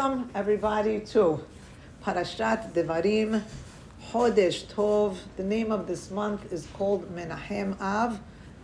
[0.00, 1.44] Welcome, everybody, to
[2.02, 3.42] Parashat Devarim,
[4.10, 5.18] Chodesh Tov.
[5.36, 8.18] The name of this month is called Menachem Av.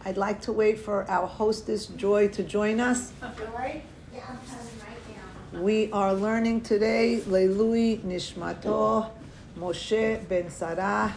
[0.07, 3.13] I'd like to wait for our hostess, Joy, to join us.
[3.21, 3.83] Joy?
[4.15, 5.61] Yeah, I'm coming right now.
[5.61, 9.11] We are learning today Leilui Nishmato
[9.59, 11.15] Moshe Ben Sarah,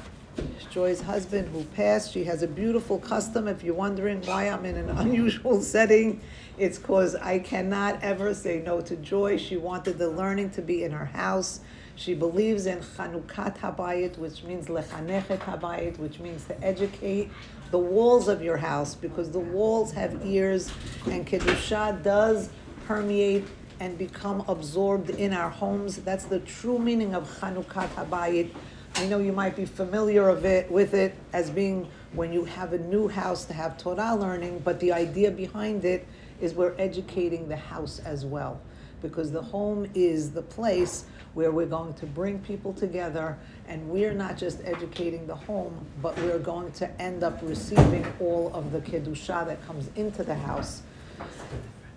[0.70, 2.12] Joy's husband who passed.
[2.14, 3.48] She has a beautiful custom.
[3.48, 6.22] If you're wondering why I'm in an unusual setting,
[6.58, 9.38] it's because I cannot ever say no to Joy.
[9.38, 11.62] She wanted the learning to be in her house.
[11.96, 17.30] She believes in Chanukat Habayit, which means Lechanechet Habayit, which means to educate
[17.72, 20.72] the walls of your house, because the walls have ears,
[21.08, 22.50] and Kedusha does
[22.88, 23.46] permeate
[23.82, 25.98] and become absorbed in our homes.
[25.98, 28.52] That's the true meaning of Chanukat Habayit.
[29.00, 32.74] I know you might be familiar of it with it as being when you have
[32.74, 36.06] a new house to have Torah learning, but the idea behind it
[36.42, 38.60] is we're educating the house as well.
[39.02, 43.38] Because the home is the place where we're going to bring people together,
[43.70, 48.52] and we're not just educating the home, but we're going to end up receiving all
[48.54, 50.82] of the Kedusha that comes into the house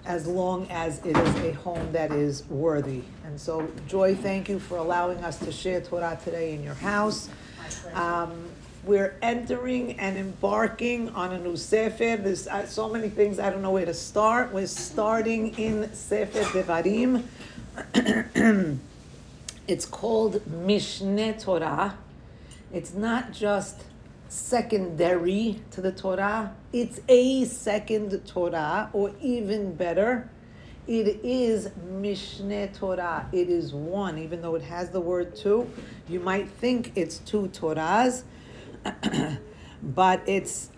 [0.05, 3.03] as long as it is a home that is worthy.
[3.25, 7.28] And so, Joy, thank you for allowing us to share Torah today in your house.
[7.95, 8.48] Um,
[8.84, 12.17] we're entering and embarking on a new Sefer.
[12.17, 14.53] There's uh, so many things, I don't know where to start.
[14.53, 17.23] We're starting in Sefer Devarim.
[19.69, 21.97] it's called Mishneh Torah.
[22.73, 23.84] It's not just
[24.33, 30.31] secondary to the Torah, it's a second Torah, or even better,
[30.87, 33.29] it is Mishneh Torah.
[33.31, 35.71] It is one, even though it has the word two.
[36.09, 38.25] You might think it's two Torahs,
[39.83, 40.71] but it's.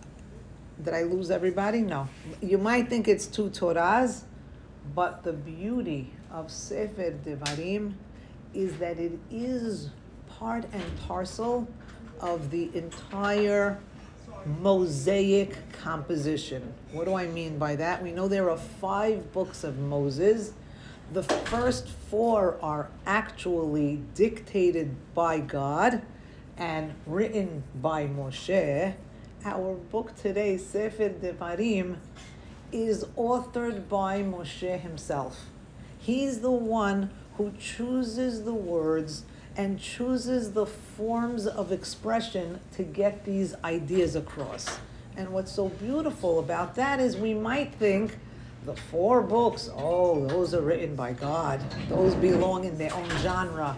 [0.82, 1.80] Did I lose everybody?
[1.80, 2.08] No.
[2.42, 4.24] You might think it's two Torahs,
[4.94, 7.94] but the beauty of Sefer Devarim
[8.52, 9.90] is that it is
[10.28, 11.68] part and parcel
[12.24, 13.78] of the entire
[14.60, 16.72] Mosaic composition.
[16.90, 18.02] What do I mean by that?
[18.02, 20.54] We know there are five books of Moses.
[21.12, 26.00] The first four are actually dictated by God
[26.56, 28.94] and written by Moshe.
[29.44, 31.98] Our book today, Sefer Devarim,
[32.72, 35.50] is authored by Moshe himself.
[35.98, 39.24] He's the one who chooses the words
[39.56, 44.78] and chooses the forms of expression to get these ideas across.
[45.16, 48.18] And what's so beautiful about that is we might think
[48.64, 51.60] the four books, oh, those are written by God.
[51.88, 53.76] Those belong in their own genre.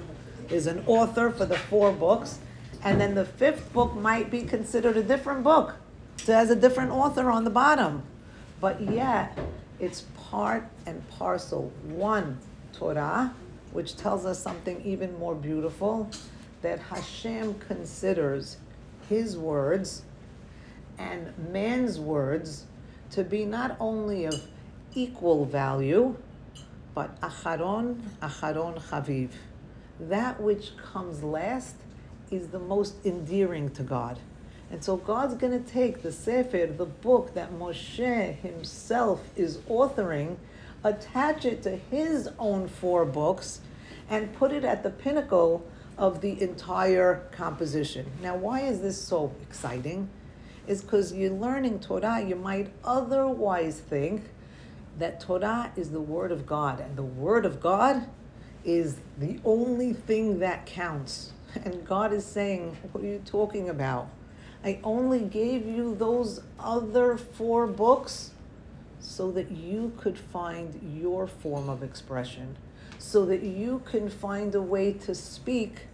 [0.48, 2.38] There's an author for the four books,
[2.82, 5.76] and then the fifth book might be considered a different book.
[6.18, 8.04] So it has a different author on the bottom.
[8.60, 9.36] But yet,
[9.78, 11.72] it's part and parcel.
[11.84, 12.38] One,
[12.72, 13.34] Torah,
[13.76, 16.08] which tells us something even more beautiful
[16.62, 18.56] that Hashem considers
[19.06, 20.02] his words
[20.96, 22.64] and man's words
[23.10, 24.42] to be not only of
[24.94, 26.16] equal value,
[26.94, 29.28] but acharon, acharon chaviv.
[30.00, 31.76] That which comes last
[32.30, 34.18] is the most endearing to God.
[34.70, 40.36] And so God's going to take the Sefer, the book that Moshe himself is authoring,
[40.82, 43.60] attach it to his own four books,
[44.08, 45.66] and put it at the pinnacle
[45.98, 48.10] of the entire composition.
[48.22, 50.08] Now, why is this so exciting?
[50.66, 54.24] Is because you're learning Torah, you might otherwise think
[54.98, 58.06] that Torah is the Word of God, and the Word of God
[58.64, 61.32] is the only thing that counts.
[61.64, 64.10] And God is saying, What are you talking about?
[64.62, 68.32] I only gave you those other four books
[69.00, 72.56] so that you could find your form of expression
[72.98, 75.86] so that you can find a way to speak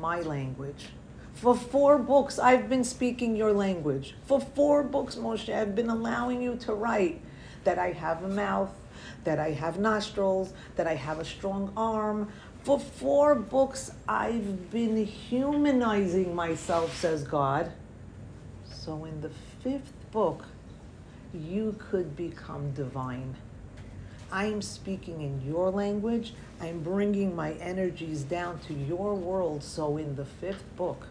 [0.00, 0.88] my language.
[1.34, 4.14] For four books, I've been speaking your language.
[4.26, 7.20] For four books, Moshe, I've been allowing you to write
[7.64, 8.70] that I have a mouth,
[9.24, 12.30] that I have nostrils, that I have a strong arm.
[12.62, 17.72] For four books, I've been humanizing myself, says God.
[18.70, 19.30] So in the
[19.62, 20.44] fifth book,
[21.34, 23.34] you could become divine.
[24.30, 26.34] I'm speaking in your language.
[26.60, 29.62] I'm bringing my energies down to your world.
[29.62, 31.06] So, in the fifth book,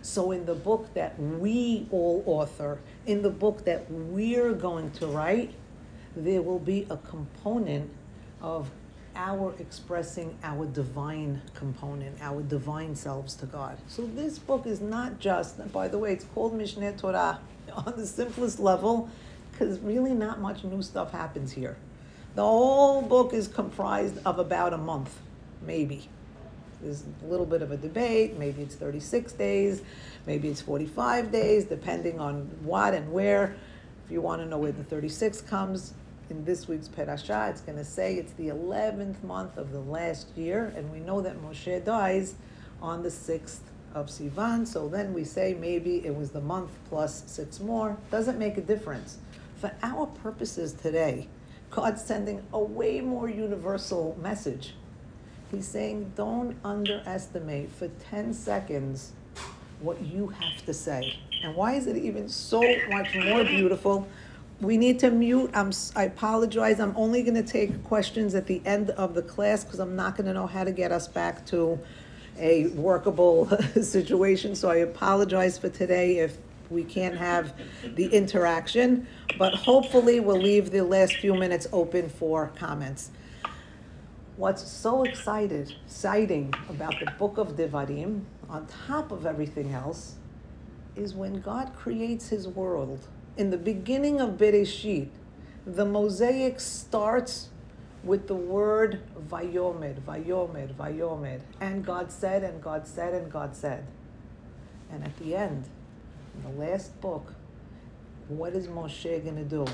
[0.00, 5.06] so in the book that we all author, in the book that we're going to
[5.06, 5.52] write,
[6.16, 7.90] there will be a component
[8.40, 8.70] of
[9.14, 13.76] our expressing our divine component, our divine selves to God.
[13.86, 17.40] So this book is not just, by the way, it's called Mishneh Torah
[17.74, 19.10] on the simplest level,
[19.50, 21.76] because really not much new stuff happens here.
[22.34, 25.18] The whole book is comprised of about a month,
[25.60, 26.08] maybe.
[26.80, 28.38] There's a little bit of a debate.
[28.38, 29.82] Maybe it's 36 days,
[30.26, 33.54] maybe it's 45 days, depending on what and where.
[34.06, 35.94] If you want to know where the 36 comes,
[36.30, 40.28] in this week's Perashah, it's going to say it's the 11th month of the last
[40.34, 42.34] year, and we know that Moshe dies
[42.80, 43.58] on the 6th
[43.94, 47.98] of Sivan, so then we say maybe it was the month plus six more.
[48.10, 49.18] Doesn't make a difference.
[49.56, 51.28] For our purposes today,
[51.72, 54.74] God's sending a way more universal message.
[55.50, 59.12] He's saying, don't underestimate for 10 seconds
[59.80, 61.18] what you have to say.
[61.42, 64.06] And why is it even so much more beautiful?
[64.60, 65.50] We need to mute.
[65.54, 66.78] I'm, I apologize.
[66.78, 70.16] I'm only going to take questions at the end of the class because I'm not
[70.16, 71.78] going to know how to get us back to
[72.38, 73.46] a workable
[73.82, 74.54] situation.
[74.54, 76.36] So I apologize for today if
[76.70, 77.54] we can't have
[77.94, 79.06] the interaction,
[79.38, 83.10] but hopefully we'll leave the last few minutes open for comments.
[84.36, 90.16] What's so excited, exciting about the book of Devarim, on top of everything else,
[90.96, 93.06] is when God creates his world.
[93.36, 95.08] In the beginning of Bereshit,
[95.66, 97.48] the mosaic starts
[98.02, 101.40] with the word Vayomer, Vayomer, Vayomer.
[101.60, 103.86] And God said, and God said, and God said.
[104.90, 105.68] And at the end,
[106.34, 107.34] in the last book,
[108.28, 109.66] what is Moshe going to do?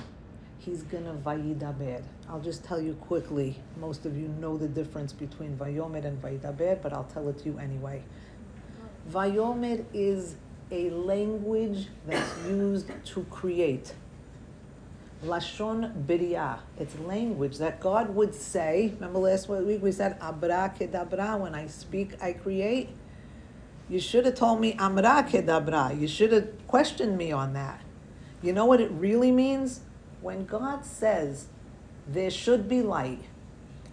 [0.59, 2.03] He's going to Vayidaber.
[2.29, 3.61] I'll just tell you quickly.
[3.81, 7.45] Most of you know the difference between Vayomer and Vayidaber, but I'll tell it to
[7.47, 8.03] you anyway.
[9.11, 10.37] Vayomer is
[10.71, 13.95] a language that's used to create.
[15.25, 16.61] Lashon Biriah.
[16.79, 18.93] It's language that God would say.
[18.95, 21.41] Remember last week we said Abra Kedabra.
[21.41, 22.91] When I speak, I create.
[23.89, 25.99] You should have told me Amra Kedabra.
[25.99, 27.81] You should have questioned me on that.
[28.43, 29.81] You know what it really means?
[30.21, 31.47] When God says
[32.07, 33.25] there should be light,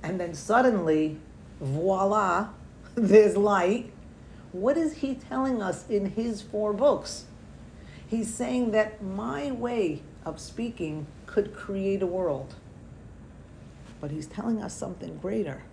[0.03, 1.17] and then suddenly,
[1.59, 2.49] voila,
[2.95, 3.91] there's light.
[4.51, 7.25] What is He telling us in His four books?
[8.07, 12.55] He's saying that my way of speaking could create a world.
[13.99, 15.63] But he's telling us something greater.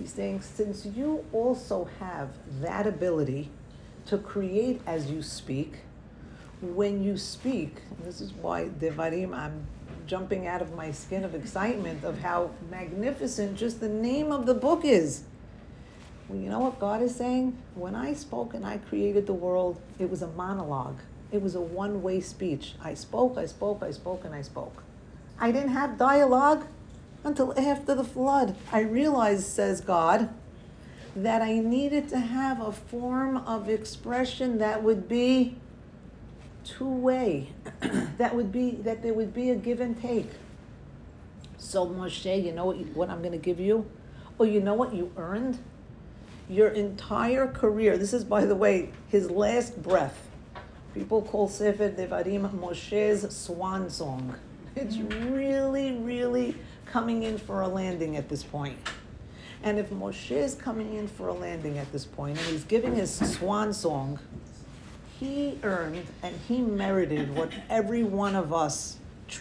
[0.00, 2.30] He's saying, since you also have
[2.62, 3.50] that ability
[4.06, 5.74] to create as you speak,
[6.62, 9.66] when you speak, this is why Devarim, I'm
[10.06, 14.54] jumping out of my skin of excitement of how magnificent just the name of the
[14.54, 15.24] book is.
[16.30, 17.58] Well, you know what God is saying?
[17.74, 21.00] When I spoke and I created the world, it was a monologue.
[21.30, 22.74] It was a one way speech.
[22.82, 24.82] I spoke, I spoke, I spoke, and I spoke.
[25.38, 26.66] I didn't have dialogue
[27.24, 28.56] until after the flood.
[28.72, 30.28] I realized, says God,
[31.14, 35.56] that I needed to have a form of expression that would be
[36.64, 37.48] two way,
[38.18, 40.30] that would be, that there would be a give and take.
[41.58, 43.90] So, Moshe, you know what, what I'm going to give you?
[44.38, 45.58] Oh, you know what you earned?
[46.48, 47.98] Your entire career.
[47.98, 50.30] This is, by the way, his last breath
[50.94, 54.34] People call Sefer Devarim Moshe's swan song.
[54.74, 55.34] It's mm.
[55.34, 56.56] really, really
[56.92, 58.78] coming in for a landing at this point.
[59.62, 62.94] And if Moshe is coming in for a landing at this point and he's giving
[62.96, 64.18] his swan song,
[65.18, 68.96] he earned and he merited what every one of us
[69.28, 69.40] tr-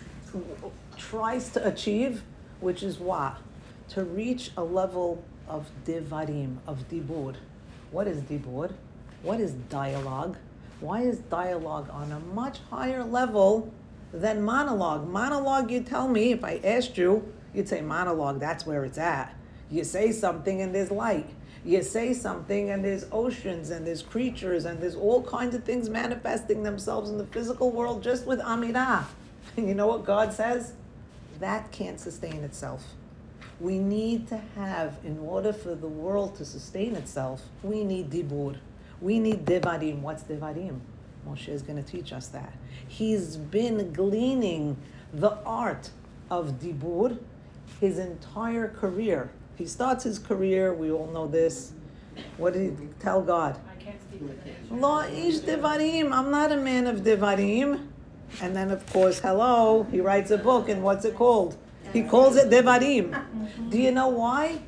[0.98, 2.24] tries to achieve,
[2.60, 3.38] which is what?
[3.90, 7.36] To reach a level of devarim, of dibur.
[7.92, 8.74] What is dibur?
[9.24, 10.38] What is dialogue?
[10.82, 13.74] Why is dialogue on a much higher level
[14.14, 15.10] than monologue?
[15.10, 19.34] Monologue, you tell me, if I asked you, you'd say monologue, that's where it's at.
[19.70, 21.30] You say something and there's light.
[21.64, 25.90] You say something and there's oceans and there's creatures and there's all kinds of things
[25.90, 29.06] manifesting themselves in the physical world just with Amirah.
[29.58, 30.74] And you know what God says?
[31.40, 32.94] That can't sustain itself.
[33.60, 38.58] We need to have, in order for the world to sustain itself, we need dibur.
[39.02, 40.02] We need devarim.
[40.02, 40.80] What's devarim?
[41.28, 42.54] Moshe is going to teach us that.
[42.88, 44.78] He's been gleaning
[45.12, 45.90] the art
[46.30, 47.18] of dibur
[47.80, 49.30] his entire career.
[49.56, 51.74] He starts his career, we all know this.
[52.38, 53.60] What did he tell God?
[53.70, 54.22] I can't speak
[54.72, 56.12] Lo ish devarim.
[56.12, 57.88] I'm not a man of devarim.
[58.42, 61.58] And then, of course, hello, he writes a book, and what's it called?
[61.94, 63.70] He calls it devarim.
[63.70, 64.62] Do you know why?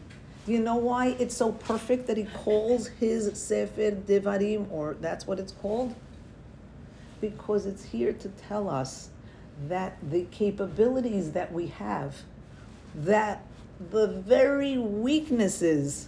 [0.45, 5.27] Do you know why it's so perfect that he calls his Sefer Devarim, or that's
[5.27, 5.93] what it's called?
[7.19, 9.09] Because it's here to tell us
[9.67, 12.23] that the capabilities that we have,
[12.95, 13.43] that
[13.91, 16.07] the very weaknesses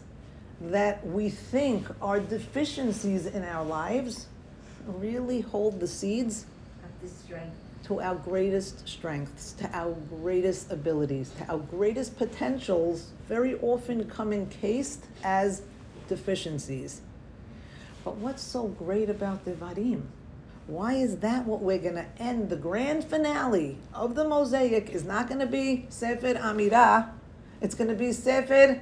[0.62, 4.28] that we think are deficiencies in our lives,
[4.88, 6.46] really hold the seeds
[6.84, 7.56] Of the strength.
[7.86, 14.32] to our greatest strengths, to our greatest abilities, to our greatest potentials, very often come
[14.32, 15.63] encased as
[16.08, 17.02] deficiencies.
[18.04, 20.04] But what's so great about Devarim?
[20.67, 22.50] Why is that what we're going to end?
[22.50, 27.10] The grand finale of the Mosaic is not going to be Sefer Amirah,
[27.62, 28.82] it's going to be Sefer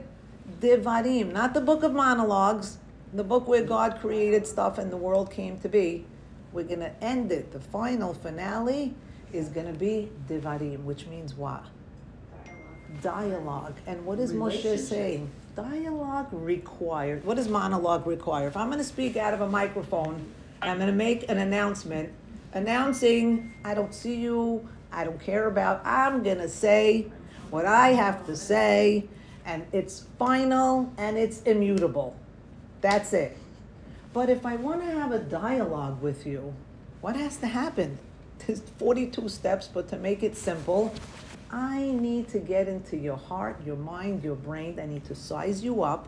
[0.60, 2.78] Devarim, not the book of monologues,
[3.14, 6.06] the book where God created stuff and the world came to be.
[6.54, 7.52] We're going to end it.
[7.52, 8.94] The final finale
[9.34, 11.64] is going to be Devarim, which means what?
[13.02, 13.76] Dialogue.
[13.88, 15.30] And what is Moshe saying?
[15.56, 17.24] Dialogue required.
[17.26, 18.48] What does monologue require?
[18.48, 20.26] If I'm going to speak out of a microphone,
[20.62, 22.12] I'm going to make an announcement
[22.54, 27.12] announcing, I don't see you, I don't care about, I'm going to say
[27.50, 29.06] what I have to say,
[29.46, 32.16] and it's final and it's immutable.
[32.82, 33.38] That's it.
[34.14, 36.54] But if I want to have a dialogue with you,
[37.00, 37.98] what has to happen?
[38.46, 40.94] There's 42 steps, but to make it simple,
[41.50, 44.80] I need to get into your heart, your mind, your brain.
[44.80, 46.08] I need to size you up.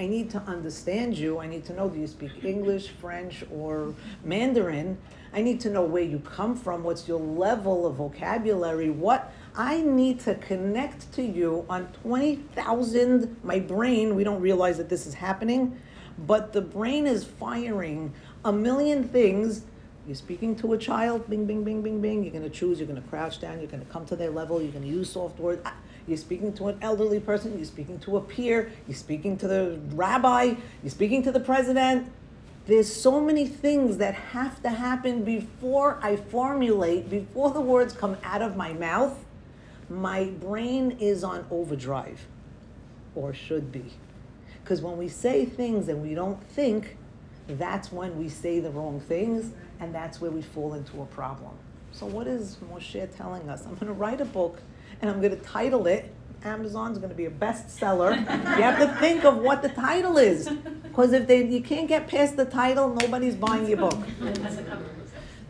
[0.00, 1.40] I need to understand you.
[1.40, 4.96] I need to know do you speak English, French, or Mandarin?
[5.34, 9.82] I need to know where you come from, what's your level of vocabulary, what I
[9.82, 13.36] need to connect to you on 20,000.
[13.42, 15.78] My brain, we don't realize that this is happening,
[16.16, 19.66] but the brain is firing a million things.
[20.06, 22.24] You're speaking to a child, bing, bing, bing, bing, bing.
[22.24, 24.30] You're going to choose, you're going to crouch down, you're going to come to their
[24.30, 25.62] level, you're going to use soft words.
[26.10, 29.78] You're speaking to an elderly person, you're speaking to a peer, you're speaking to the
[29.92, 32.10] rabbi, you're speaking to the president.
[32.66, 38.16] There's so many things that have to happen before I formulate, before the words come
[38.24, 39.24] out of my mouth.
[39.88, 42.26] My brain is on overdrive,
[43.14, 43.92] or should be.
[44.64, 46.96] Because when we say things and we don't think,
[47.46, 51.52] that's when we say the wrong things, and that's where we fall into a problem.
[51.92, 53.64] So, what is Moshe telling us?
[53.64, 54.60] I'm going to write a book
[55.00, 56.12] and I'm going to title it.
[56.42, 58.16] Amazon's going to be a bestseller.
[58.56, 60.48] you have to think of what the title is,
[60.82, 63.98] because if they you can't get past the title, nobody's buying your book.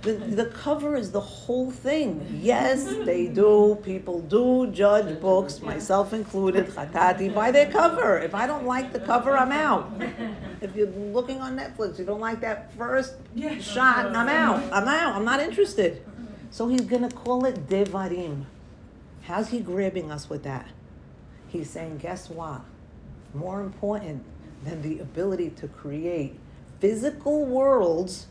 [0.03, 2.41] The, the cover is the whole thing.
[2.41, 3.79] Yes, they do.
[3.85, 8.19] People do judge books, myself included, Khatati, by their cover.
[8.19, 9.93] If I don't like the cover, I'm out.
[10.63, 13.17] If you're looking on Netflix, you don't like that first
[13.61, 14.63] shot, I'm out.
[14.73, 15.17] I'm out.
[15.17, 16.03] I'm not interested.
[16.51, 18.47] So he's going to call it Devarim.
[19.23, 20.69] How's he grabbing us with that?
[21.49, 22.63] He's saying, guess what?
[23.35, 24.25] More important
[24.65, 26.39] than the ability to create
[26.81, 28.27] physical worlds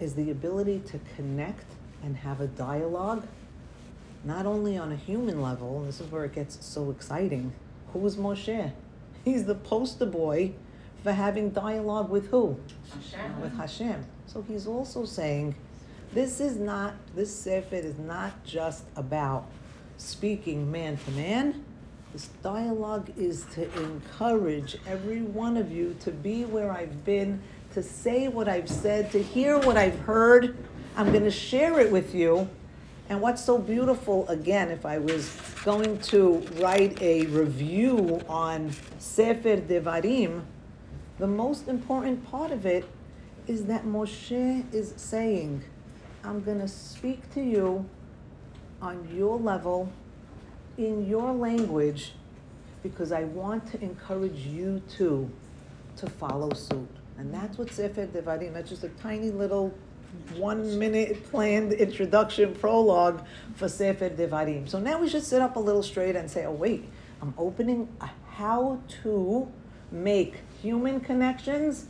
[0.00, 1.66] is the ability to connect
[2.02, 3.26] and have a dialogue,
[4.24, 7.52] not only on a human level, and this is where it gets so exciting.
[7.92, 8.72] Who is Moshe?
[9.24, 10.52] He's the poster boy
[11.02, 12.58] for having dialogue with who?
[12.92, 13.40] Hashem.
[13.40, 14.04] With Hashem.
[14.26, 15.54] So he's also saying,
[16.16, 19.44] this is not, this Sefer is not just about
[19.98, 21.62] speaking man to man.
[22.14, 27.42] This dialogue is to encourage every one of you to be where I've been
[27.74, 30.56] to say what I've said, to hear what I've heard.
[30.96, 32.48] I'm going to share it with you.
[33.10, 39.58] And what's so beautiful, again, if I was going to write a review on Sefer
[39.58, 40.44] Devarim,
[41.18, 42.86] the most important part of it
[43.46, 45.62] is that Moshe is saying,
[46.26, 47.88] I'm going to speak to you
[48.82, 49.92] on your level,
[50.76, 52.14] in your language,
[52.82, 55.30] because I want to encourage you too
[55.98, 56.88] to follow suit.
[57.16, 59.72] And that's what Sefer Devarim, that's just a tiny little
[60.34, 64.68] one minute planned introduction prologue for Sefer Devarim.
[64.68, 66.88] So now we should sit up a little straight and say, oh, wait,
[67.22, 67.88] I'm opening
[68.28, 69.48] how to
[69.92, 71.86] make human connections,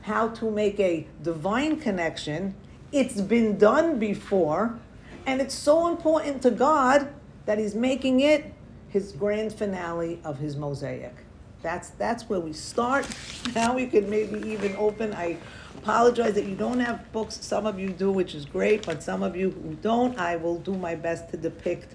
[0.00, 2.54] how to make a divine connection.
[2.92, 4.78] It's been done before,
[5.26, 7.12] and it's so important to God
[7.44, 8.52] that He's making it
[8.88, 11.14] His grand finale of His mosaic.
[11.62, 13.06] That's that's where we start.
[13.54, 15.14] Now we can maybe even open.
[15.14, 15.38] I
[15.78, 17.38] apologize that you don't have books.
[17.40, 20.58] Some of you do, which is great, but some of you who don't, I will
[20.58, 21.94] do my best to depict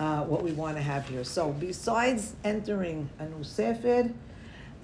[0.00, 1.24] uh, what we want to have here.
[1.24, 4.10] So, besides entering a new Sefer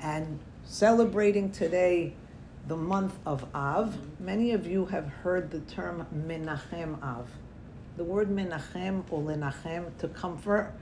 [0.01, 2.15] and celebrating today
[2.69, 7.27] the month of Av, many of you have heard the term Menachem Av.
[7.97, 10.75] The word Menachem or Lenachem, to comfort,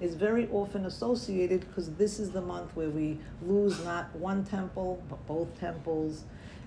[0.00, 5.02] is very often associated because this is the month where we lose not one temple
[5.10, 6.24] but both temples.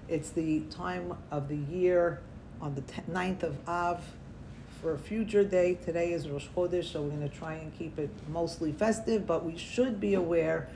[0.08, 2.22] It's the time of the year
[2.62, 2.82] on the
[3.12, 4.04] 9th of Av
[4.80, 5.80] for a future day.
[5.84, 9.44] Today is Rosh Chodesh, so we're going to try and keep it mostly festive, but
[9.44, 10.70] we should be aware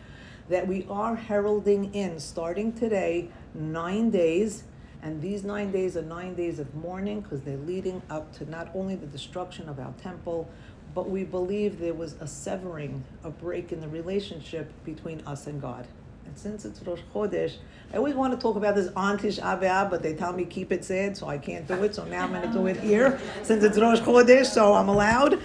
[0.52, 4.64] that we are heralding in, starting today, nine days,
[5.04, 8.70] And these nine days are nine days of mourning because they're leading up to not
[8.76, 10.48] only the destruction of our temple,
[10.94, 15.60] but we believe there was a severing, a break in the relationship between us and
[15.60, 15.88] God.
[16.28, 17.56] And since it's Rosh Chodesh,
[17.92, 20.86] I always want to talk about this on Tish but they tell me keep it
[20.86, 21.96] said, so I can't do it.
[21.96, 25.42] So now I'm going to do it here since it's Rosh Chodesh, so I'm allowed.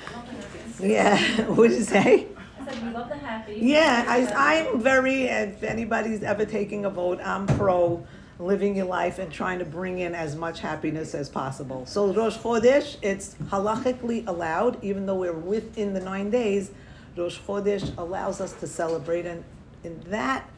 [0.81, 2.27] Yeah, what did you say?
[2.66, 3.58] Said, love the happy.
[3.62, 8.04] Yeah, I, I'm very, if anybody's ever taking a vote, I'm pro
[8.38, 11.87] living your life and trying to bring in as much happiness as possible.
[11.87, 16.70] So Rosh Chodesh, it's halachically allowed, even though we're within the nine days,
[17.16, 19.26] Rosh Chodesh allows us to celebrate.
[19.26, 19.44] And
[19.85, 20.49] in that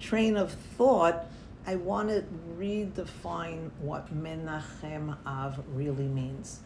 [0.00, 1.26] train of thought,
[1.66, 2.24] I want to
[2.58, 6.60] redefine what Menachem Av really means.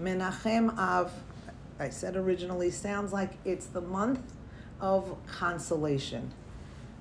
[0.00, 1.12] Menachem Av,
[1.78, 4.20] I said originally, sounds like it's the month
[4.80, 6.32] of consolation.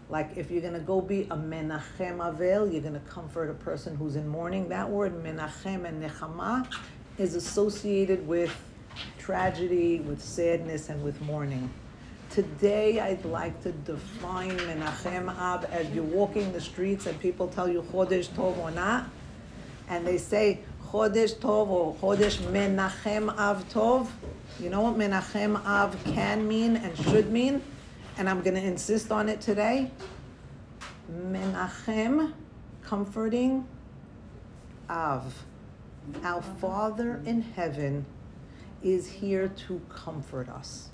[0.10, 4.16] Like if you're gonna go be a menachem avel, you're gonna comfort a person who's
[4.16, 4.70] in mourning.
[4.70, 6.72] That word menachem and nechama
[7.18, 8.56] is associated with
[9.18, 11.70] tragedy, with sadness, and with mourning.
[12.30, 17.70] Today, I'd like to define menachem av as you're walking the streets and people tell
[17.70, 19.06] you chodesh tov or not,
[19.88, 24.08] and they say chodesh tov or chodesh menachem av tov.
[24.60, 27.62] You know what menachem av can mean and should mean?
[28.18, 29.92] and I'm going to insist on it today.
[31.12, 32.34] Menachem,
[32.84, 33.68] comforting
[34.90, 35.34] Av.
[36.24, 38.06] Our Father in heaven
[38.84, 40.90] is here to comfort us.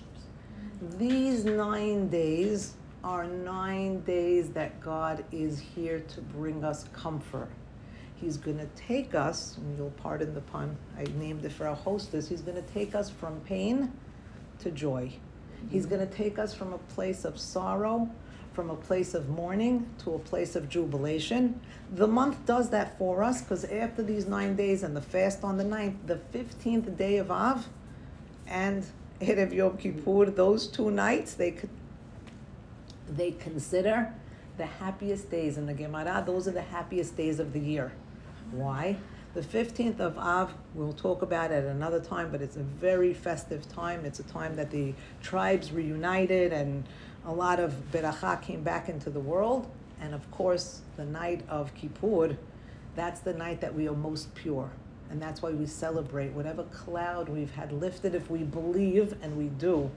[0.97, 7.49] These nine days are nine days that God is here to bring us comfort.
[8.19, 11.75] He's going to take us, and you'll pardon the pun, I named it for our
[11.75, 13.93] hostess, he's going to take us from pain
[14.59, 15.13] to joy.
[15.69, 15.95] He's mm-hmm.
[15.95, 18.09] going to take us from a place of sorrow,
[18.53, 21.61] from a place of mourning to a place of jubilation.
[21.93, 25.57] The month does that for us because after these nine days and the fast on
[25.57, 27.67] the ninth, the 15th day of Av
[28.47, 28.85] and
[29.21, 31.69] Erev Yom Kippur, those two nights, they could
[33.09, 34.13] they consider
[34.57, 36.23] the happiest days in the Gemara.
[36.25, 37.91] Those are the happiest days of the year.
[38.51, 38.97] Why?
[39.35, 43.67] The 15th of Av, we'll talk about at another time, but it's a very festive
[43.69, 44.05] time.
[44.05, 46.83] It's a time that the tribes reunited and
[47.25, 49.69] a lot of beracha came back into the world.
[50.01, 52.37] And of course, the night of Kippur,
[52.95, 54.71] that's the night that we are most pure.
[55.11, 59.45] And that's why we celebrate whatever cloud we've had lifted, if we believe, and we
[59.45, 59.91] do,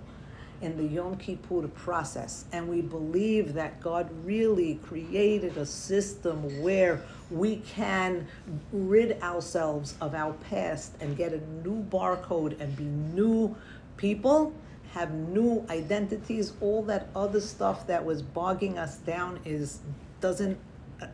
[0.63, 2.45] in the Yom Kippur process.
[2.53, 8.27] And we believe that God really created a system where we can
[8.73, 13.55] rid ourselves of our past and get a new barcode and be new
[13.97, 14.55] people,
[14.93, 16.53] have new identities.
[16.61, 19.81] All that other stuff that was bogging us down is
[20.21, 20.59] doesn't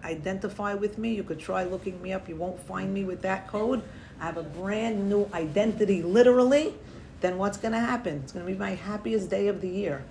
[0.04, 1.14] identify with me.
[1.14, 2.28] You could try looking me up.
[2.28, 3.82] You won't find me with that code.
[4.20, 6.74] I have a brand new identity, literally
[7.20, 8.20] then what's going to happen?
[8.22, 10.04] It's going to be my happiest day of the year.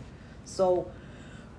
[0.46, 0.92] So,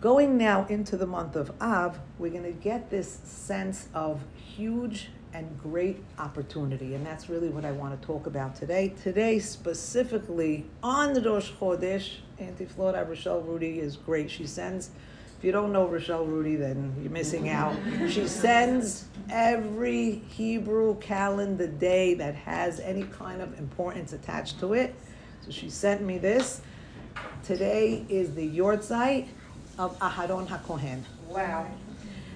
[0.01, 5.09] going now into the month of Av, we're going to get this sense of huge
[5.33, 6.95] and great opportunity.
[6.95, 8.95] And that's really what I want to talk about today.
[9.03, 14.31] Today, specifically on the Rosh Chodesh, Auntie Flora Rochelle Rudy is great.
[14.31, 14.91] She sends,
[15.39, 17.77] if you don't know Rochelle Rudy, then you're missing out.
[18.09, 24.95] She sends every Hebrew calendar day that has any kind of importance attached to it
[25.49, 26.61] so she sent me this.
[27.43, 29.29] Today is the Yortzeit
[29.79, 31.01] of Aharon HaKohen.
[31.29, 31.67] Wow.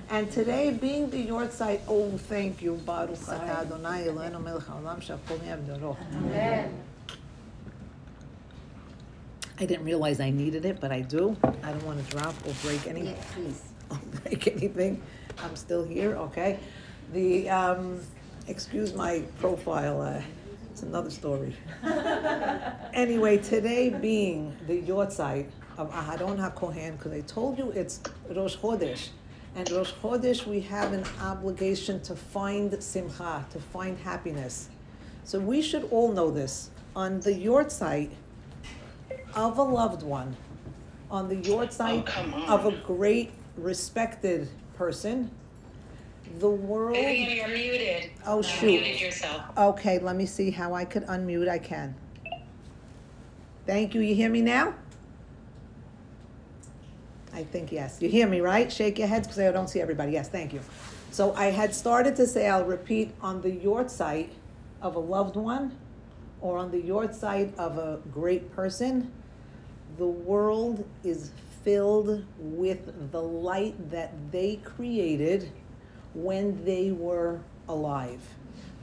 [0.08, 5.96] And today, being the Yortzeit, oh, thank you, Baruch Atah Adonai Eloheinu Melech Haolam Shakol.
[6.16, 6.82] Amen.
[9.58, 11.36] I didn't realize I needed it, but I do.
[11.44, 13.62] I don't want to drop or break any, Yeah, please.
[13.90, 15.02] or break anything.
[15.38, 16.58] I'm still here, okay?
[17.12, 18.00] The, um,
[18.48, 20.22] excuse my profile, uh,
[20.82, 21.54] another story.
[22.94, 29.08] anyway, today being the Yortzeit of Aharon HaKohen, because I told you it's Rosh Chodesh.
[29.54, 34.68] And Rosh Chodesh, we have an obligation to find simcha, to find happiness.
[35.24, 36.70] So we should all know this.
[36.96, 38.10] On the Yortzeit
[39.34, 40.36] of a loved one,
[41.10, 45.30] on the Yortzeit oh, of a great, respected person,
[46.38, 46.96] the world.
[46.96, 48.10] Vivian, you're muted.
[48.26, 48.66] Oh, You shoot.
[48.66, 49.42] Muted yourself.
[49.56, 51.48] Okay, let me see how I could unmute.
[51.48, 51.94] I can.
[53.66, 54.00] Thank you.
[54.00, 54.74] You hear me now?
[57.32, 57.98] I think yes.
[58.00, 58.70] You hear me, right?
[58.70, 60.12] Shake your heads because I don't see everybody.
[60.12, 60.60] Yes, thank you.
[61.10, 64.28] So I had started to say I'll repeat on the Yortzeit
[64.80, 65.76] of a loved one
[66.40, 69.12] or on the Yortzeit of a great person.
[69.98, 71.30] The world is
[71.64, 75.50] filled with the light that they created
[76.14, 78.20] when they were alive.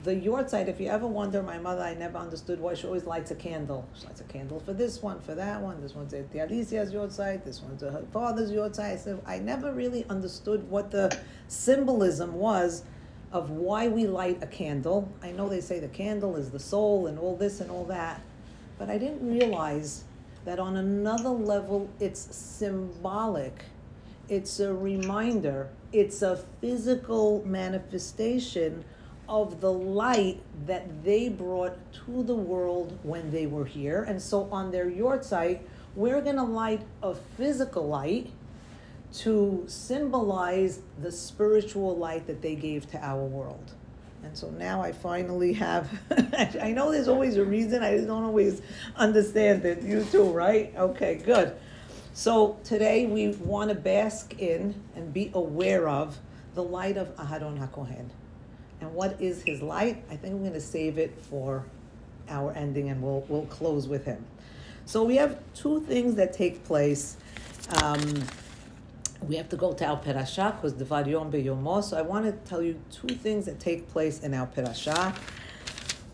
[0.02, 3.30] The yortzeit, if you ever wonder, my mother, I never understood why she always lights
[3.30, 3.86] a candle.
[3.94, 5.82] She lights a candle for this one, for that one.
[5.82, 7.44] This one's the Alicia's yortzeit.
[7.44, 8.80] This one's her father's yortzeit.
[8.80, 11.14] I said, I never really understood what the
[11.48, 12.82] symbolism was
[13.30, 15.12] of why we light a candle.
[15.22, 18.22] I know they say the candle is the soul and all this and all that,
[18.78, 20.04] but I didn't realize
[20.46, 23.64] that on another level it's symbolic.
[24.30, 28.84] It's a reminder, it's a physical manifestation
[29.28, 34.04] of the light that they brought to the world when they were here.
[34.04, 35.62] And so on their yortzeit,
[35.96, 38.30] we're going to light a physical light
[39.14, 43.72] to symbolize the spiritual light that they gave to our world.
[44.22, 45.90] And so now I finally have,
[46.62, 48.62] I know there's always a reason, I don't always
[48.94, 49.82] understand it.
[49.82, 50.72] You too, right?
[50.76, 51.56] Okay, good.
[52.12, 56.18] So today we want to bask in and be aware of
[56.54, 58.08] the light of Aharon HaKohen.
[58.80, 60.02] And what is his light?
[60.10, 61.64] I think I'm going to save it for
[62.28, 64.24] our ending and we'll, we'll close with him.
[64.86, 67.16] So we have two things that take place.
[67.80, 68.24] Um,
[69.22, 71.84] we have to go to our perashah because the Yom Beyomo.
[71.84, 75.14] So I want to tell you two things that take place in our perashah.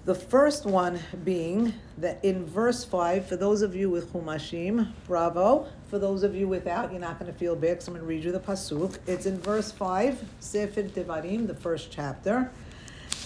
[0.06, 5.66] The first one being that in verse 5, for those of you with Humashim, bravo.
[5.88, 8.22] For those of you without, you're not going to feel bad I'm going to read
[8.22, 8.98] you the Pasuk.
[9.08, 12.52] It's in verse 5, Sefer Devarim, the first chapter.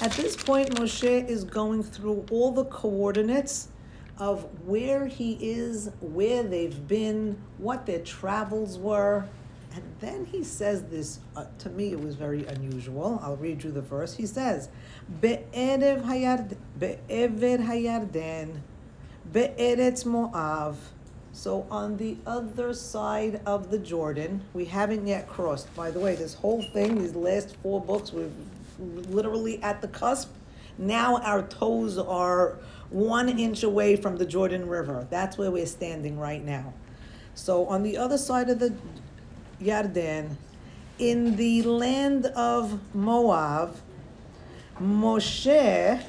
[0.01, 3.69] At this point, Moshe is going through all the coordinates
[4.17, 9.27] of where he is, where they've been, what their travels were,
[9.73, 13.21] and then he says this, uh, to me it was very unusual.
[13.23, 14.17] I'll read you the verse.
[14.17, 14.69] He says,
[15.23, 18.61] hayard, be'ever hayarden,
[19.33, 20.77] be'eretz Moav.
[21.33, 25.73] So on the other side of the Jordan, we haven't yet crossed.
[25.77, 28.31] By the way, this whole thing, these last four books, we're
[28.79, 30.31] literally at the cusp.
[30.79, 32.59] Now our toes are
[32.91, 35.07] one inch away from the Jordan River.
[35.11, 36.75] That's where we're standing right now.
[37.35, 38.75] So on the other side of the
[39.63, 40.37] Yarden,
[40.99, 43.77] in the land of Moab,
[44.81, 46.03] Moshe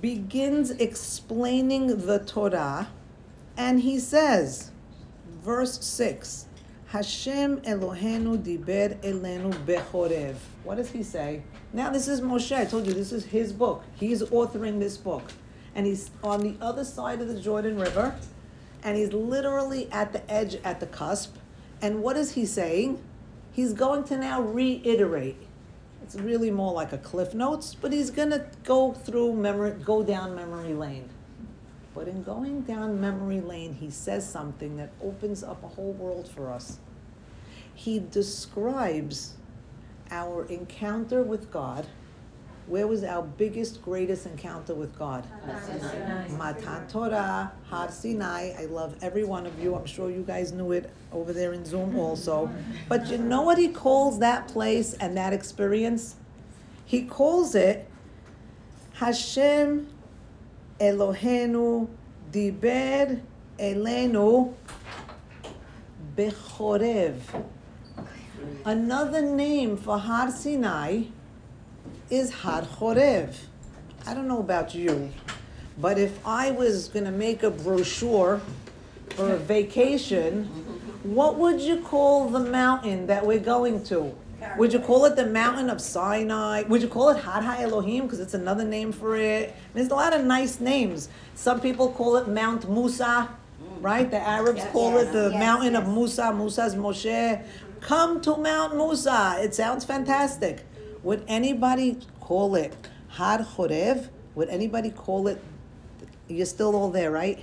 [0.00, 2.88] begins explaining the Torah,
[3.56, 4.70] and he says,
[5.42, 6.46] verse 6,
[6.86, 10.34] Hashem Elohenu diber elenu bechorev.
[10.64, 11.42] What does he say?
[11.72, 12.56] Now this is Moshe.
[12.56, 13.84] I told you this is his book.
[13.94, 15.22] He's authoring this book.
[15.76, 18.18] And he's on the other side of the Jordan River
[18.82, 21.36] and he's literally at the edge, at the cusp.
[21.82, 23.02] And what is he saying?
[23.52, 25.36] He's going to now reiterate.
[26.02, 30.02] It's really more like a cliff notes, but he's going to go through memory, go
[30.02, 31.08] down memory lane.
[31.94, 36.28] But in going down memory lane, he says something that opens up a whole world
[36.28, 36.78] for us.
[37.74, 39.34] He describes
[40.10, 41.86] our encounter with God
[42.70, 45.26] where was our biggest, greatest encounter with God?
[46.38, 48.52] Matan Torah, Har Sinai.
[48.56, 49.74] I love every one of you.
[49.74, 52.48] I'm sure you guys knew it over there in Zoom also.
[52.88, 56.14] But you know what he calls that place and that experience?
[56.84, 57.90] He calls it
[58.94, 59.88] Hashem
[60.78, 61.88] Elohenu
[62.30, 63.20] Diber
[63.58, 64.54] Elenu
[66.16, 67.16] Bechorev.
[68.64, 71.06] Another name for Har Sinai
[72.10, 73.34] is Har Chorev.
[74.06, 75.10] I don't know about you,
[75.78, 78.40] but if I was going to make a brochure
[79.10, 80.46] for a vacation,
[81.04, 84.14] what would you call the mountain that we're going to?
[84.56, 86.62] Would you call it the mountain of Sinai?
[86.62, 89.54] Would you call it Har Elohim because it's another name for it?
[89.74, 91.10] There's a lot of nice names.
[91.34, 93.28] Some people call it Mount Musa,
[93.80, 94.10] right?
[94.10, 96.32] The Arabs yes, call yes, it the yes, mountain of Musa.
[96.32, 97.42] Musa's Moshe.
[97.80, 99.36] Come to Mount Musa.
[99.40, 100.64] It sounds fantastic.
[101.02, 102.74] Would anybody call it
[103.08, 104.08] Har Chorev?
[104.34, 105.42] Would anybody call it?
[106.28, 107.42] You're still all there, right?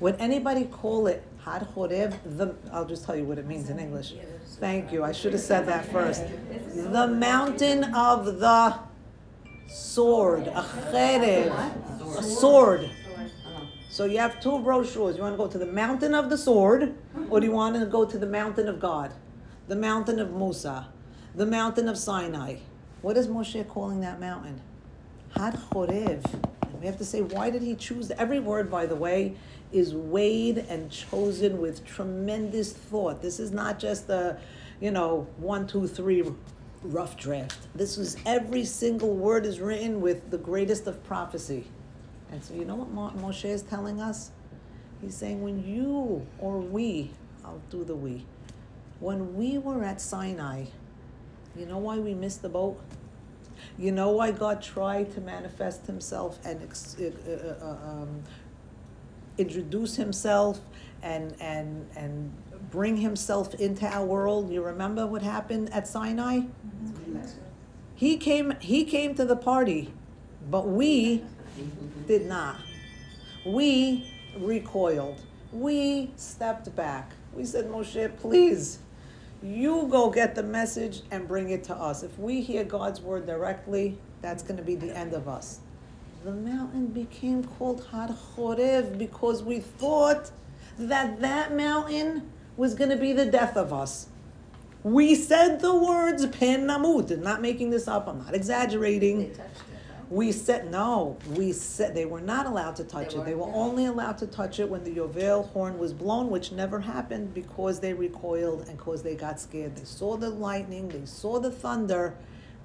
[0.00, 2.16] Would anybody call it Har Chorev?
[2.24, 4.14] The I'll just tell you what it means in English.
[4.58, 5.04] Thank you.
[5.04, 6.24] I should have said that first.
[6.74, 8.78] The mountain of the
[9.68, 12.90] sword, a cherev, a sword.
[13.88, 15.16] So you have two brochures.
[15.16, 16.94] You want to go to the mountain of the sword,
[17.30, 19.12] or do you want to go to the mountain of God,
[19.68, 20.88] the mountain of Musa?
[21.36, 22.56] The mountain of Sinai.
[23.02, 24.58] What is Moshe calling that mountain?
[25.32, 26.24] Har Chorev.
[26.80, 28.10] We have to say, why did he choose?
[28.12, 29.36] Every word, by the way,
[29.70, 33.20] is weighed and chosen with tremendous thought.
[33.20, 34.38] This is not just a,
[34.80, 36.24] you know, one, two, three
[36.82, 37.68] rough draft.
[37.74, 41.66] This was every single word is written with the greatest of prophecy.
[42.32, 44.30] And so, you know what Moshe is telling us?
[45.02, 47.10] He's saying, when you or we,
[47.44, 48.24] I'll do the we,
[49.00, 50.64] when we were at Sinai,
[51.56, 52.78] You know why we missed the boat?
[53.78, 58.22] You know why God tried to manifest Himself and ex- uh, uh, uh, um,
[59.38, 60.60] introduce Himself
[61.02, 62.32] and and and
[62.70, 64.50] bring Himself into our world?
[64.50, 66.40] You remember what happened at Sinai?
[67.94, 68.54] He came.
[68.60, 69.92] He came to the party,
[70.50, 71.24] but we
[72.06, 72.56] did not.
[73.46, 75.20] We recoiled.
[75.52, 77.12] We stepped back.
[77.32, 78.78] We said, Moshe, please,
[79.42, 82.02] you go get the message and bring it to us.
[82.02, 85.60] If we hear God's word directly, that's going to be the end of us.
[86.24, 90.30] The mountain became called Har Chorev because we thought
[90.78, 94.08] that that mountain was going to be the death of us.
[94.82, 97.16] We said the words Pen Namut.
[97.18, 98.08] Not making this up.
[98.08, 99.36] I'm not exaggerating.
[100.08, 101.18] We said no.
[101.30, 103.24] We said they were not allowed to touch They it.
[103.24, 103.62] They were weren't, yeah.
[103.62, 107.80] only allowed to touch it when the Yovel horn was blown, which never happened because
[107.80, 109.76] they recoiled and because they got scared.
[109.76, 112.14] They saw the lightning, they saw the thunder,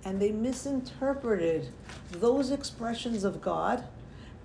[0.04, 1.70] and they misinterpreted
[2.12, 3.86] those expressions of God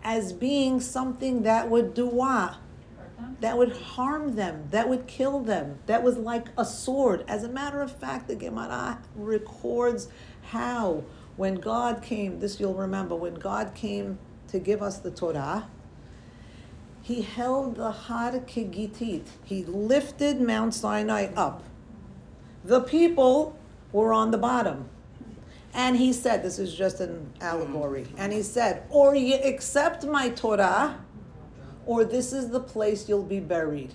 [0.03, 2.57] as being something that would do what?
[3.41, 7.25] That would harm them, that would kill them, that was like a sword.
[7.27, 10.09] As a matter of fact, the Gemara records
[10.51, 11.05] how,
[11.37, 14.19] when God came, this you'll remember, when God came
[14.49, 15.69] to give us the Torah,
[17.03, 19.27] he held the Har Kegigit.
[19.45, 21.63] He lifted Mount Sinai up.
[22.65, 23.57] The people
[23.93, 24.89] were on the bottom.
[25.73, 28.15] And he said, this is just an allegory, mm.
[28.17, 30.99] and he said, or you accept my Torah,
[31.85, 33.93] or this is the place you'll be buried.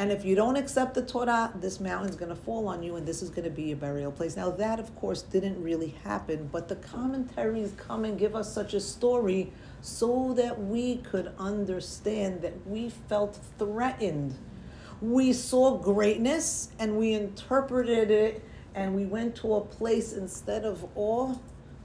[0.00, 3.06] And if you don't accept the Torah, this mountain's going to fall on you, and
[3.06, 4.34] this is going to be your burial place.
[4.34, 8.72] Now, that, of course, didn't really happen, but the commentaries come and give us such
[8.72, 14.38] a story so that we could understand that we felt threatened.
[15.02, 18.42] We saw greatness and we interpreted it,
[18.74, 21.34] and we went to a place instead of awe,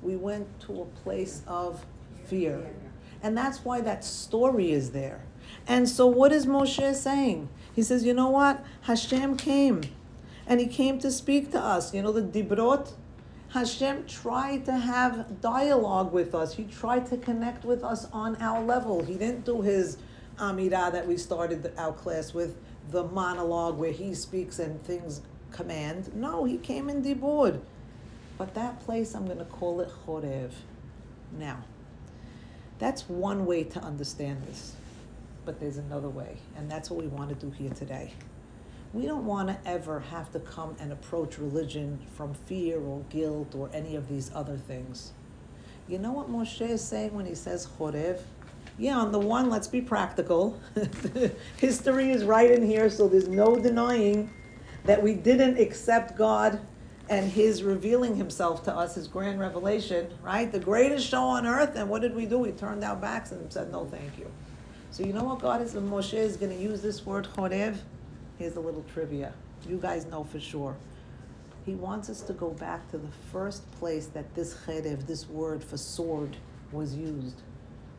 [0.02, 1.86] we went to a place of
[2.28, 2.66] fear.
[3.22, 5.22] And that's why that story is there.
[5.68, 7.50] And so, what is Moshe saying?
[7.74, 8.64] He says, You know what?
[8.82, 9.82] Hashem came
[10.48, 11.94] and he came to speak to us.
[11.94, 12.94] You know, the Dibrot?
[13.50, 16.56] Hashem tried to have dialogue with us.
[16.56, 19.04] He tried to connect with us on our level.
[19.04, 19.98] He didn't do his
[20.38, 22.58] Amirah that we started our class with,
[22.92, 26.14] the monologue where he speaks and things command.
[26.14, 27.62] No, he came in Dibur.
[28.38, 30.52] But that place, I'm going to call it Chorev.
[31.38, 31.64] Now,
[32.78, 34.76] that's one way to understand this,
[35.46, 38.14] but there's another way, and that's what we want to do here today.
[38.94, 43.54] We don't want to ever have to come and approach religion from fear or guilt
[43.56, 45.12] or any of these other things.
[45.88, 48.22] You know what Moshe is saying when he says Chorev?
[48.78, 50.60] Yeah, on the one, let's be practical.
[51.58, 54.34] History is right in here, so there's no denying
[54.84, 56.60] that we didn't accept God
[57.10, 60.52] and His revealing Himself to us, His grand revelation, right?
[60.52, 62.40] The greatest show on earth, and what did we do?
[62.40, 64.30] We turned our backs and said, no, thank you.
[64.92, 67.78] So you know what God is, when Moshe is going to use this word chorev?
[68.38, 69.34] Here's a little trivia.
[69.68, 70.76] You guys know for sure.
[71.66, 75.64] He wants us to go back to the first place that this cherev, this word
[75.64, 76.38] for sword,
[76.72, 77.42] was used.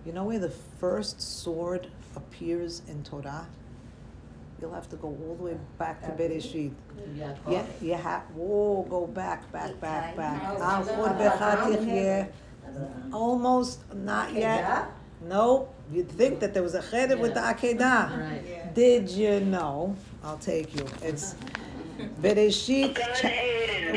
[0.05, 3.47] You know where the first sword appears in Torah?
[4.61, 6.73] You'll have to go all the way back to Bereshit.
[7.49, 10.42] Yeah, you have, whoa, go back, back, back, back.
[10.47, 12.29] Oh, Al so chod that's bechad around tichye.
[13.12, 14.88] Almost, not yet.
[15.23, 18.19] Nope, you'd think that there was a cherev with the Akedah.
[18.19, 18.75] Right.
[18.75, 19.95] Did you know?
[20.25, 20.87] I'll take you.
[21.03, 21.35] It's
[22.23, 22.97] Bereshit.
[22.97, 23.29] cha-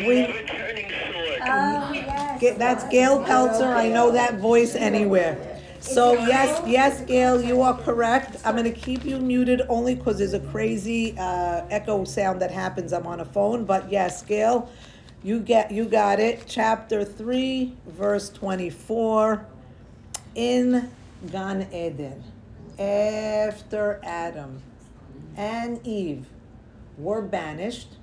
[0.07, 0.45] we-
[1.41, 2.39] Oh, yes.
[2.41, 3.65] Ga- That's Gail Peltzer.
[3.65, 5.58] I know that voice anywhere.
[5.93, 8.37] So yes, yes, Gail, you are correct.
[8.45, 12.93] I'm gonna keep you muted only because there's a crazy uh, echo sound that happens.
[12.93, 14.69] I'm on a phone, but yes, Gail,
[15.23, 16.43] you get you got it.
[16.47, 19.45] Chapter three, verse twenty-four.
[20.35, 20.91] In
[21.31, 22.23] Gan Eden,
[22.77, 24.61] after Adam
[25.35, 26.27] and Eve
[26.99, 27.95] were banished,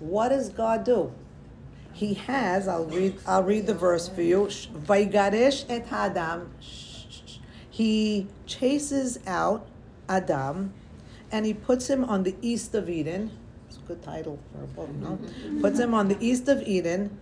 [0.00, 1.12] what does God do?
[1.92, 4.50] He has, I'll read, I'll read the verse for you.
[4.50, 6.50] Sh- Vaigaresh et Adam.
[7.78, 9.68] He chases out
[10.08, 10.72] Adam
[11.30, 13.30] and he puts him on the east of Eden.
[13.68, 15.10] It's a good title for a book, no?
[15.10, 15.60] Mm-hmm.
[15.60, 17.16] Puts him on the east of Eden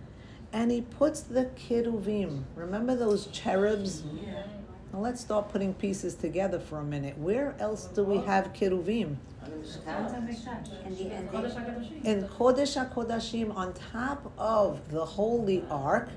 [0.51, 2.41] and he puts the keruvim.
[2.55, 4.01] Remember those cherubs?
[4.25, 4.45] Yeah.
[4.91, 7.19] Now let's start putting pieces together for a minute.
[7.19, 9.17] Where else do we have keruvim?
[9.43, 16.09] And the, and In Kodesh HaKodashim, on top of the Holy Ark,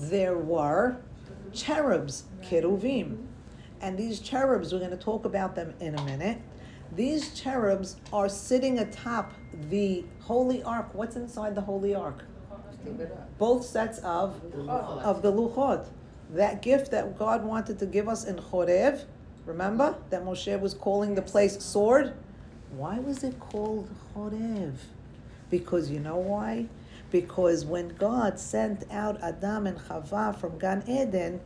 [0.00, 0.96] there were
[1.52, 3.28] cherubs, keruvim.
[3.84, 6.38] And these cherubs, we're going to talk about them in a minute.
[6.96, 9.34] These cherubs are sitting atop
[9.68, 10.94] the Holy Ark.
[10.94, 12.24] What's inside the Holy Ark?
[13.38, 15.86] both sets of of the luchot.
[16.30, 19.04] That gift that God wanted to give us in Chorev,
[19.44, 22.14] remember that Moshe was calling the place sword.
[22.76, 24.74] Why was it called Chorev?
[25.50, 26.66] Because you know why?
[27.10, 31.40] Because when God sent out Adam and Chava from Gan Eden,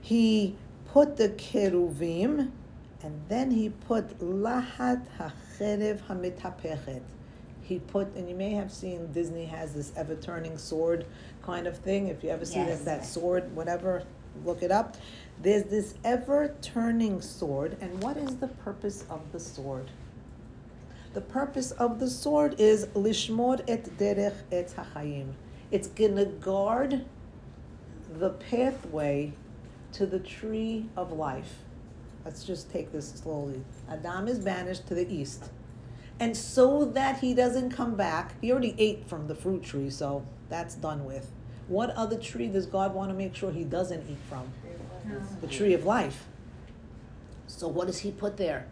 [0.00, 0.56] He
[0.92, 2.50] put the keruvim,
[3.02, 7.00] and then He put lahat hacherev hamitapechet.
[7.62, 11.06] He put, and you may have seen Disney has this ever turning sword
[11.42, 12.08] kind of thing.
[12.08, 12.80] If you ever see Yes.
[12.80, 14.02] that, that sword, whatever,
[14.44, 14.96] look it up.
[15.40, 19.90] There's this ever turning sword, and what is the purpose of the sword?
[21.14, 25.32] The purpose of the sword is lishmor et derech etz hachayim.
[25.70, 27.06] It's gonna guard
[28.12, 29.32] the pathway
[29.92, 31.56] to the tree of life.
[32.24, 33.62] Let's just take this slowly.
[33.88, 35.50] Adam is banished to the east.
[36.20, 40.24] And so that he doesn't come back, he already ate from the fruit tree, so
[40.48, 41.30] that's done with.
[41.68, 44.52] What other tree does God want to make sure he doesn't eat from?
[45.40, 46.26] The tree of life.
[47.46, 48.66] So what does he put there?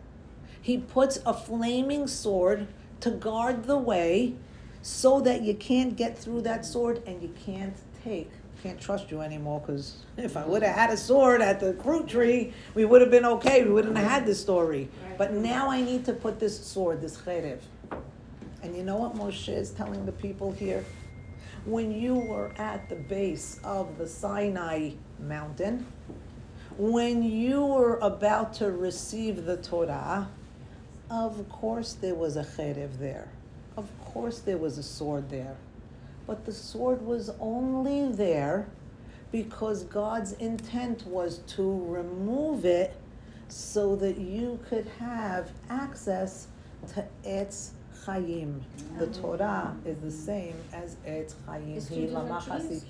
[0.62, 2.68] He puts a flaming sword
[3.00, 4.34] to guard the way
[4.82, 8.30] so that you can't get through that sword and you can't take
[8.62, 12.08] can't trust you anymore because if I would have had a sword at the fruit
[12.08, 13.64] tree, we would have been okay.
[13.64, 14.88] We wouldn't have had this story.
[15.16, 17.60] But now I need to put this sword, this cherev.
[18.62, 20.84] And you know what Moshe is telling the people here?
[21.64, 25.86] When you were at the base of the Sinai mountain,
[26.76, 30.28] when you were about to receive the Torah,
[31.10, 33.28] of course there was a cherev there.
[33.76, 35.56] Of course there was a sword there.
[36.30, 38.68] But the sword was only there
[39.32, 42.94] because God's intent was to remove it
[43.48, 46.46] so that you could have access
[46.94, 47.70] to Etz
[48.06, 48.64] Chaim.
[48.96, 52.84] The Torah is the same as It's two Hi different lama trees.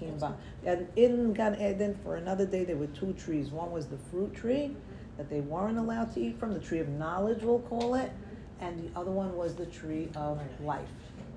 [0.67, 3.51] And in Gan Eden, for another day, there were two trees.
[3.51, 4.77] One was the fruit tree
[5.17, 8.13] that they weren't allowed to eat from, the tree of knowledge, we'll call it,
[8.61, 10.91] and the other one was the tree of life.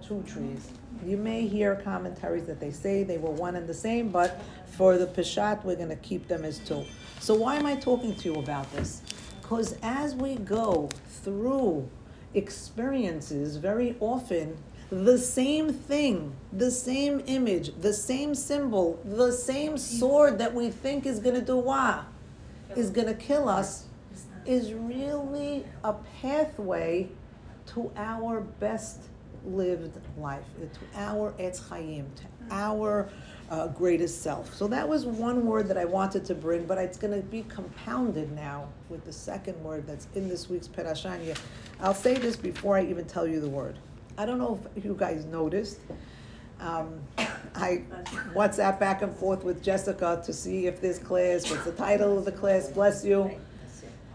[0.06, 0.68] Two trees.
[1.06, 4.98] You may hear commentaries that they say they were one and the same, but for
[4.98, 6.86] the Peshat, we're going to keep them as two.
[7.20, 9.02] So, why am I talking to you about this?
[9.42, 10.90] Because as we go
[11.24, 11.90] through
[12.34, 14.58] experiences, very often
[14.90, 21.06] the same thing, the same image, the same symbol, the same sword that we think
[21.06, 22.06] is going to do what?
[22.76, 23.86] Is going to kill us,
[24.46, 27.10] is really a pathway
[27.68, 29.02] to our best
[29.46, 33.10] lived life, to our Etz Chaim, to our
[33.50, 34.54] uh, greatest self.
[34.56, 37.44] So that was one word that I wanted to bring, but it's going to be
[37.50, 41.38] compounded now with the second word that's in this week's Perashanya.
[41.80, 43.78] I'll say this before I even tell you the word.
[44.18, 45.80] I don't know if you guys noticed.
[46.60, 47.02] Um,
[47.56, 47.84] I
[48.34, 52.26] WhatsApp back and forth with Jessica to see if this class, what's the title of
[52.26, 53.40] the class, bless you.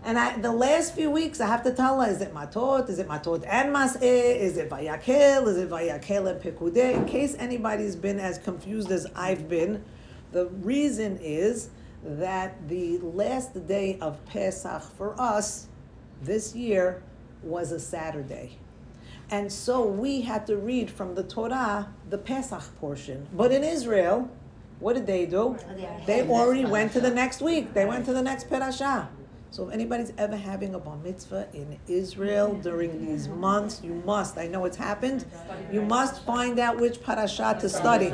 [0.09, 2.89] And I, the last few weeks, I have to tell her, is it Matot?
[2.89, 4.01] Is it Matot and Mas'eh?
[4.01, 5.47] Is it Vayakel?
[5.47, 6.95] Is it Vayakel and Pekudeh?
[6.95, 9.85] In case anybody's been as confused as I've been,
[10.33, 11.69] the reason is
[12.03, 15.67] that the last day of Pesach for us
[16.23, 17.03] this year
[17.43, 18.57] was a Saturday.
[19.31, 23.27] And so we had to read from the Torah the Pesach portion.
[23.35, 24.31] But in Israel,
[24.81, 25.59] what did they do?
[26.07, 27.75] They already went to the next week.
[27.75, 29.09] They went to the next Perashah.
[29.51, 34.37] So if anybody's ever having a bar mitzvah in Israel during these months, you must.
[34.37, 35.25] I know it's happened.
[35.73, 38.13] You must find out which parasha to study.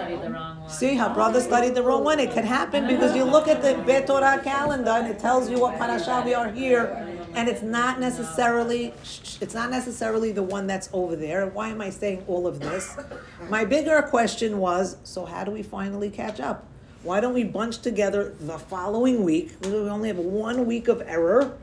[0.68, 2.20] See, her brother studied the wrong one.
[2.20, 5.58] It could happen because you look at the Bet Torah calendar and it tells you
[5.58, 6.84] what parasha we are here,
[7.34, 8.94] and it's not necessarily
[9.40, 11.46] it's not necessarily the one that's over there.
[11.46, 12.96] Why am I saying all of this?
[13.48, 16.68] My bigger question was, so how do we finally catch up?
[17.04, 19.52] Why don't we bunch together the following week?
[19.60, 21.54] We only have one week of error,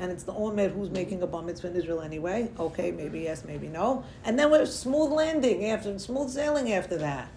[0.00, 2.50] and it's the Omer who's making a bar mitzvah in Israel anyway.
[2.58, 4.04] Okay, maybe yes, maybe no.
[4.24, 7.28] And then we're smooth landing after, smooth sailing after that.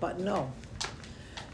[0.00, 0.50] But no.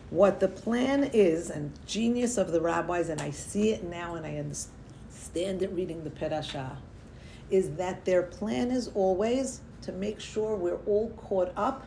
[0.08, 4.24] What the plan is, and genius of the rabbis, and I see it now and
[4.24, 6.76] I understand it reading the Perashah,
[7.50, 11.84] is that their plan is always to make sure we're all caught up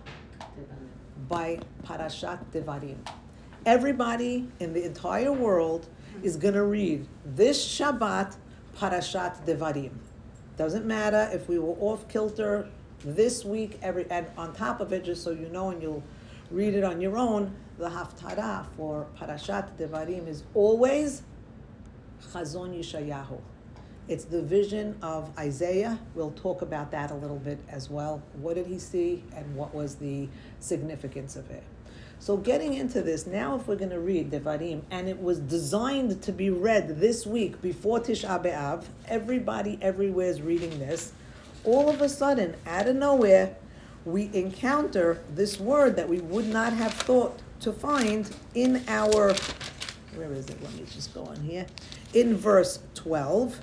[1.28, 2.98] by Parashat Devarim.
[3.68, 5.88] Everybody in the entire world
[6.24, 8.38] is going to read this Shabbat
[8.78, 9.92] Parashat Devarim.
[10.56, 12.70] Doesn't matter if we were off kilter
[13.04, 16.02] this week, every and on top of it, just so you know, and you'll
[16.50, 17.54] read it on your own.
[17.78, 21.24] The Haftarah for Parashat Devarim is always
[22.32, 23.42] Chazon Yeshayahu.
[24.08, 26.00] It's the vision of Isaiah.
[26.16, 28.24] We'll talk about that a little bit as well.
[28.36, 30.30] What did he see and what was the
[30.62, 31.64] significance of it?
[32.20, 36.22] So getting into this, now if we're going to read Devarim, and it was designed
[36.24, 41.14] to be read this week before Tisha B'Av, everybody everywhere is reading this.
[41.64, 43.56] All of a sudden, out of nowhere,
[44.04, 49.34] we encounter this word that we would not have thought to find in our,
[50.16, 50.62] where is it?
[50.62, 51.66] Let me just go on here.
[52.14, 53.60] In verse 12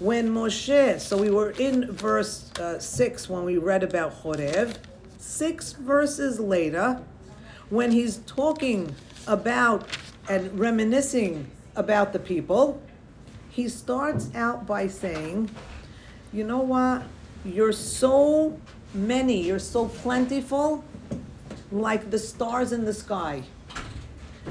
[0.00, 4.76] when Moshe, so we were in verse uh, 6 when we read about Chorev,
[5.20, 7.00] six verses later,
[7.68, 8.94] when he's talking
[9.26, 9.86] about
[10.28, 11.46] and reminiscing
[11.76, 12.82] about the people,
[13.50, 15.50] he starts out by saying,
[16.32, 17.02] You know what?
[17.44, 18.58] You're so
[18.94, 20.84] many, you're so plentiful,
[21.70, 23.42] like the stars in the sky.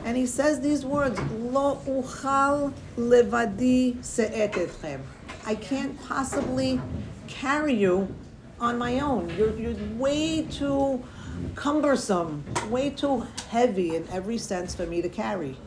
[0.05, 5.01] And he says these words, Lo uchal levadi se'etetchem.
[5.45, 6.79] I can't possibly
[7.27, 8.13] carry you
[8.59, 9.29] on my own.
[9.37, 11.03] You're, you're way too
[11.55, 15.57] cumbersome, way too heavy in every sense for me to carry.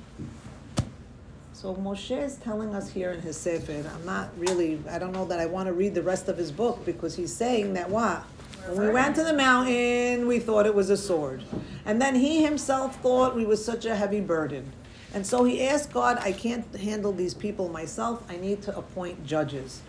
[1.52, 5.24] So Moshe is telling us here in his Sefer, I'm not really, I don't know
[5.26, 8.24] that I want to read the rest of his book because he's saying that what?
[8.68, 11.42] When we went to the mountain, we thought it was a sword.
[11.84, 14.72] And then he himself thought we were such a heavy burden.
[15.14, 18.22] And so he asked God, I can't handle these people myself.
[18.28, 19.82] I need to appoint judges.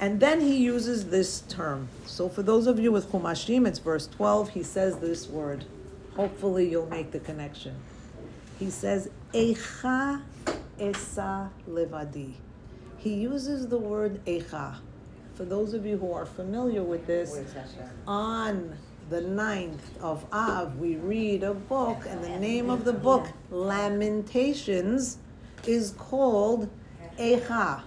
[0.00, 1.88] And then he uses this term.
[2.06, 4.50] So for those of you with Chumashim, it's verse 12.
[4.50, 5.64] He says this word.
[6.16, 7.74] Hopefully you'll make the connection.
[8.58, 10.22] He says, Echa
[10.78, 12.34] esa levadi.
[12.98, 14.76] He uses the word Echa.
[15.34, 17.36] For those of you who are familiar with this,
[18.06, 18.76] on
[19.10, 25.18] the 9th of Av, we read a book, and the name of the book, Lamentations,
[25.66, 26.70] is called
[27.18, 27.82] Echa.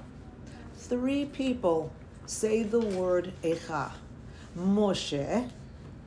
[0.89, 1.91] Three people
[2.25, 3.91] say the word Echa.
[4.57, 5.49] Moshe,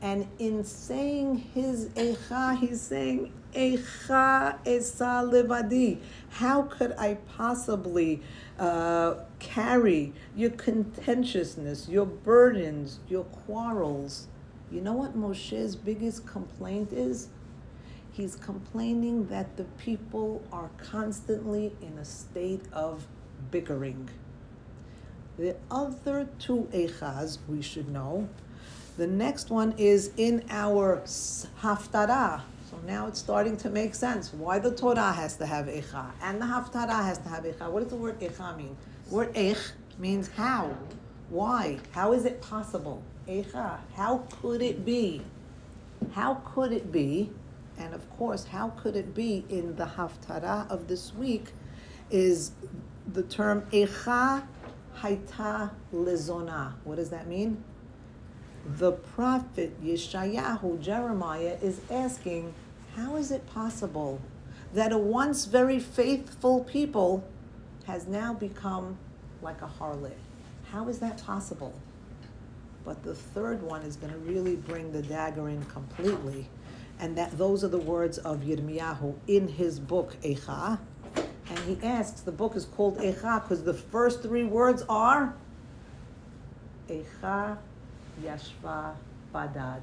[0.00, 5.98] and in saying his Echa, he's saying Echa Esa Levadi.
[6.30, 8.22] How could I possibly
[8.58, 14.28] uh, carry your contentiousness, your burdens, your quarrels?
[14.72, 17.28] You know what Moshe's biggest complaint is?
[18.10, 23.06] He's complaining that the people are constantly in a state of
[23.50, 24.08] bickering.
[25.40, 28.28] The other two echas we should know.
[28.98, 31.02] The next one is in our
[31.62, 32.42] haftarah.
[32.70, 36.42] So now it's starting to make sense why the Torah has to have echa and
[36.42, 37.70] the haftarah has to have echa.
[37.70, 38.76] What does the word echa mean?
[39.08, 39.56] The word ech
[39.98, 40.76] means how,
[41.30, 43.02] why, how is it possible?
[43.26, 43.78] Echa.
[43.94, 45.22] How could it be?
[46.12, 47.30] How could it be?
[47.78, 51.52] And of course, how could it be in the Haftarah of this week
[52.10, 52.52] is
[53.10, 54.42] the term Echa
[54.98, 56.74] Haita Lezona.
[56.84, 57.62] What does that mean?
[58.66, 62.52] The prophet Yeshayahu, Jeremiah, is asking,
[62.96, 64.20] how is it possible
[64.74, 67.24] that a once very faithful people
[67.86, 68.98] has now become
[69.42, 70.12] like a harlot?
[70.70, 71.74] How is that possible?
[72.84, 76.48] But the third one is going to really bring the dagger in completely.
[76.98, 80.78] And that those are the words of Yirmiyahu in his book Echa.
[81.50, 85.34] And he asks, the book is called Echa because the first three words are
[86.88, 87.58] Echa
[88.22, 88.94] Yashva
[89.34, 89.80] Badad.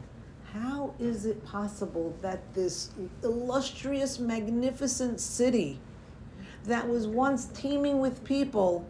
[0.54, 2.92] How is it possible that this
[3.22, 5.80] illustrious, magnificent city
[6.64, 8.88] that was once teeming with people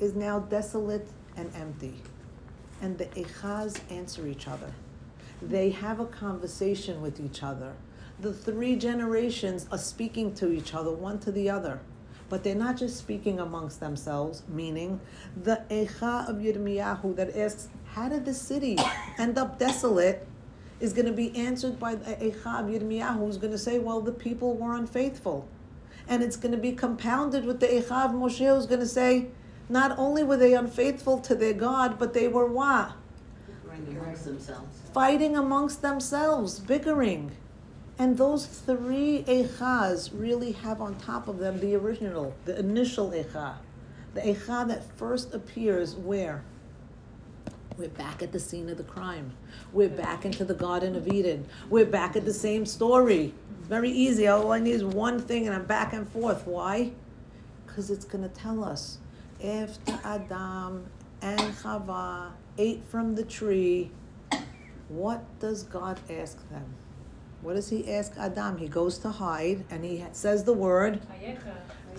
[0.00, 1.06] is now desolate
[1.36, 1.94] and empty?
[2.84, 4.72] and the Echaz answer each other.
[5.40, 7.72] They have a conversation with each other.
[8.20, 11.80] The three generations are speaking to each other, one to the other.
[12.34, 14.98] But they're not just speaking amongst themselves, meaning
[15.40, 18.76] the Echa of Yirmiyahu that asks, How did the city
[19.18, 20.26] end up desolate?
[20.80, 24.00] is going to be answered by the Echa of Yirmiyahu, who's going to say, Well,
[24.00, 25.46] the people were unfaithful.
[26.08, 29.28] And it's going to be compounded with the Echa of Moshe, who's going to say,
[29.68, 32.94] not only were they unfaithful to their God, but they were what?
[34.92, 37.30] Fighting amongst themselves, bickering.
[37.98, 43.54] And those three echas really have on top of them the original, the initial echa.
[44.14, 46.42] The echa that first appears where?
[47.76, 49.32] We're back at the scene of the crime.
[49.72, 51.46] We're back into the Garden of Eden.
[51.70, 53.34] We're back at the same story.
[53.62, 54.26] Very easy.
[54.28, 56.46] All I need is one thing and I'm back and forth.
[56.46, 56.92] Why?
[57.66, 58.98] Because it's going to tell us
[59.42, 60.86] after Adam
[61.20, 63.90] and Chava ate from the tree,
[64.88, 66.74] what does God ask them?
[67.44, 68.56] What does he ask Adam?
[68.56, 71.00] He goes to hide and he says the word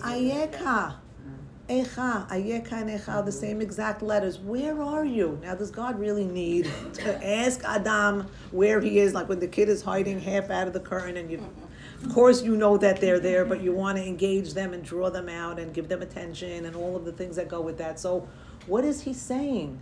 [0.00, 0.96] Ayeka.
[1.68, 4.40] Echa, Ayeka and Echa, the same exact letters.
[4.40, 5.38] Where are you?
[5.42, 9.14] Now, does God really need to ask Adam where he is?
[9.14, 11.44] Like when the kid is hiding half out of the curtain, and you,
[12.02, 15.10] of course, you know that they're there, but you want to engage them and draw
[15.10, 17.98] them out and give them attention and all of the things that go with that.
[17.98, 18.28] So,
[18.66, 19.80] what is he saying?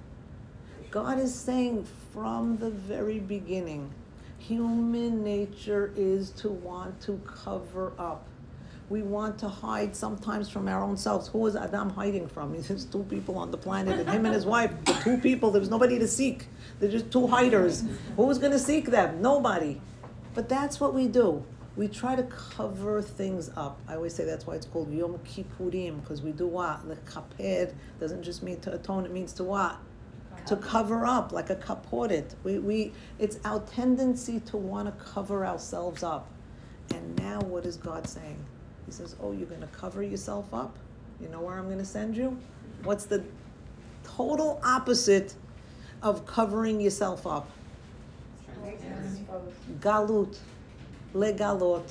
[0.91, 3.93] God is saying from the very beginning,
[4.49, 8.26] human nature is to want to cover up
[8.90, 11.28] we want to hide sometimes from our own selves.
[11.28, 12.53] Who is Adam hiding from?
[12.61, 15.70] There's two people on the planet, and him and his wife, the two people, there's
[15.70, 16.47] nobody to seek.
[16.78, 17.84] They're just two hiders.
[18.16, 19.22] Who's going to seek them?
[19.22, 19.80] Nobody.
[20.34, 21.45] But that's what we do.
[21.76, 23.80] We try to cover things up.
[23.88, 26.86] I always say that's why it's called Yom Kippurim, because we do what?
[26.86, 29.78] The kaped doesn't just mean to atone, it means to what?
[30.47, 32.34] To cover up, like a kaporet.
[32.45, 36.28] We, we, it's our tendency to want to cover ourselves up.
[36.95, 38.36] And now what is God saying?
[38.84, 40.76] He says, Oh, you're going to cover yourself up?
[41.20, 42.38] You know where I'm going to send you?
[42.82, 43.24] What's the
[44.05, 45.34] total opposite
[46.03, 47.49] of covering yourself up?
[49.80, 50.36] Galut,
[51.14, 51.84] legalot,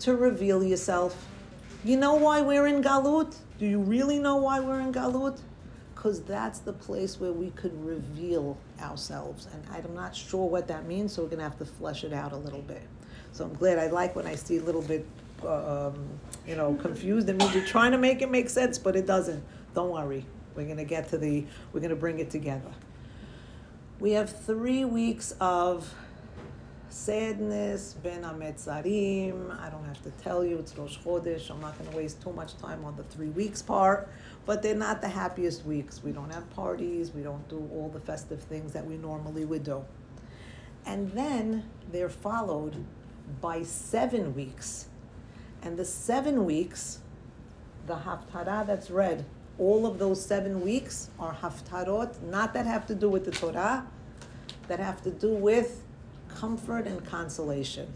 [0.00, 1.28] to reveal yourself.
[1.84, 3.34] You know why we're in Galut?
[3.58, 5.38] Do you really know why we're in Galut?
[6.02, 9.46] Because that's the place where we could reveal ourselves.
[9.52, 12.12] And I'm not sure what that means, so we're going to have to flesh it
[12.12, 12.82] out a little bit.
[13.30, 15.06] So I'm glad I like when I see a little bit
[15.44, 16.04] uh, um,
[16.44, 17.28] you know, confused.
[17.28, 19.44] It means you're trying to make it make sense, but it doesn't.
[19.74, 20.26] Don't worry.
[20.56, 22.72] We're going to get to the, we're going to bring it together.
[24.00, 25.94] We have three weeks of
[26.92, 29.58] sadness, Bein HaMetzarim.
[29.60, 31.50] I don't have to tell you, it's Rosh Chodesh.
[31.50, 34.10] I'm not going to waste too much time on the three weeks part,
[34.46, 36.02] but they're not the happiest weeks.
[36.02, 39.64] We don't have parties, we don't do all the festive things that we normally would
[39.64, 39.84] do.
[40.84, 42.84] And then they're followed
[43.40, 44.86] by seven weeks
[45.62, 46.98] and the seven weeks,
[47.86, 49.24] the haftarah that's read,
[49.58, 53.86] all of those seven weeks are haftarot, not that have to do with the Torah,
[54.66, 55.84] that have to do with
[56.28, 57.92] comfort and consolation.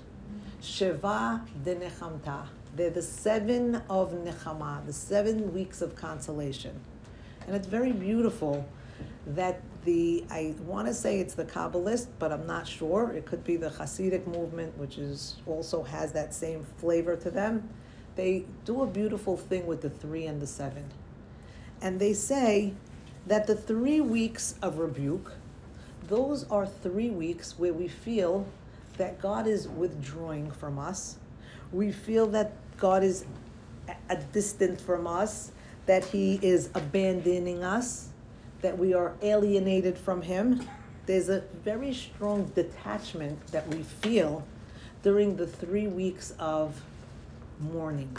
[0.62, 2.46] Sheva de Nechamta.
[2.76, 6.78] They're the seven of Nechama, the seven weeks of consolation.
[7.46, 8.68] And it's very beautiful
[9.28, 13.12] that the, I want to say it's the Kabbalist, but I'm not sure.
[13.12, 17.66] It could be the Hasidic movement, which is also has that same flavor to them.
[18.14, 20.84] They do a beautiful thing with the three and the seven.
[21.80, 22.74] And they say
[23.26, 25.32] that the three weeks of rebuke,
[26.08, 28.46] those are three weeks where we feel
[28.98, 31.16] that God is withdrawing from us.
[31.72, 33.24] We feel that God is
[34.08, 35.52] a distant from us,
[35.86, 38.08] that He is abandoning us
[38.62, 40.66] that we are alienated from Him.
[41.06, 44.44] There's a very strong detachment that we feel
[45.02, 46.82] during the three weeks of
[47.60, 48.16] mourning.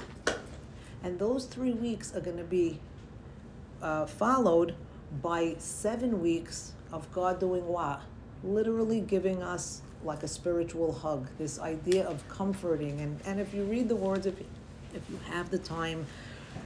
[1.03, 2.79] And those three weeks are going to be
[3.81, 4.75] uh, followed
[5.21, 8.01] by seven weeks of God doing what?
[8.43, 12.99] Literally giving us like a spiritual hug, this idea of comforting.
[13.01, 14.39] And, and if you read the words, if,
[14.93, 16.05] if you have the time,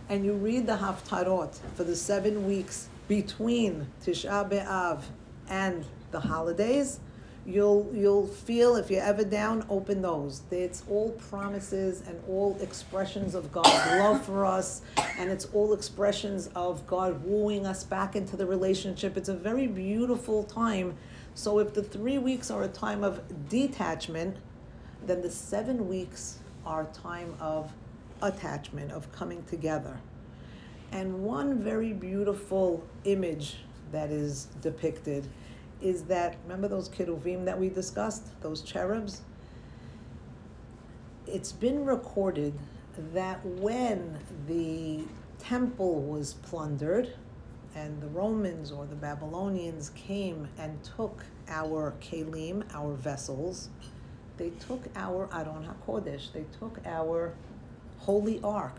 [0.09, 5.03] and you read the Haftarot for the seven weeks between Tisha B'Av
[5.49, 6.99] and the holidays,
[7.45, 10.43] you'll you'll feel if you're ever down, open those.
[10.51, 14.81] It's all promises and all expressions of God's love for us,
[15.17, 19.17] and it's all expressions of God wooing us back into the relationship.
[19.17, 20.95] It's a very beautiful time.
[21.33, 24.37] So if the three weeks are a time of detachment,
[25.05, 27.71] then the seven weeks are a time of
[28.21, 29.99] attachment, of coming together.
[30.91, 33.57] And one very beautiful image
[33.91, 35.27] that is depicted
[35.81, 39.21] is that, remember those keruvim that we discussed, those cherubs?
[41.25, 42.53] It's been recorded
[43.13, 45.05] that when the
[45.39, 47.13] temple was plundered
[47.75, 53.69] and the Romans or the Babylonians came and took our kelim, our vessels,
[54.37, 57.33] they took our Aron HaKodesh, they took our
[57.99, 58.75] holy ark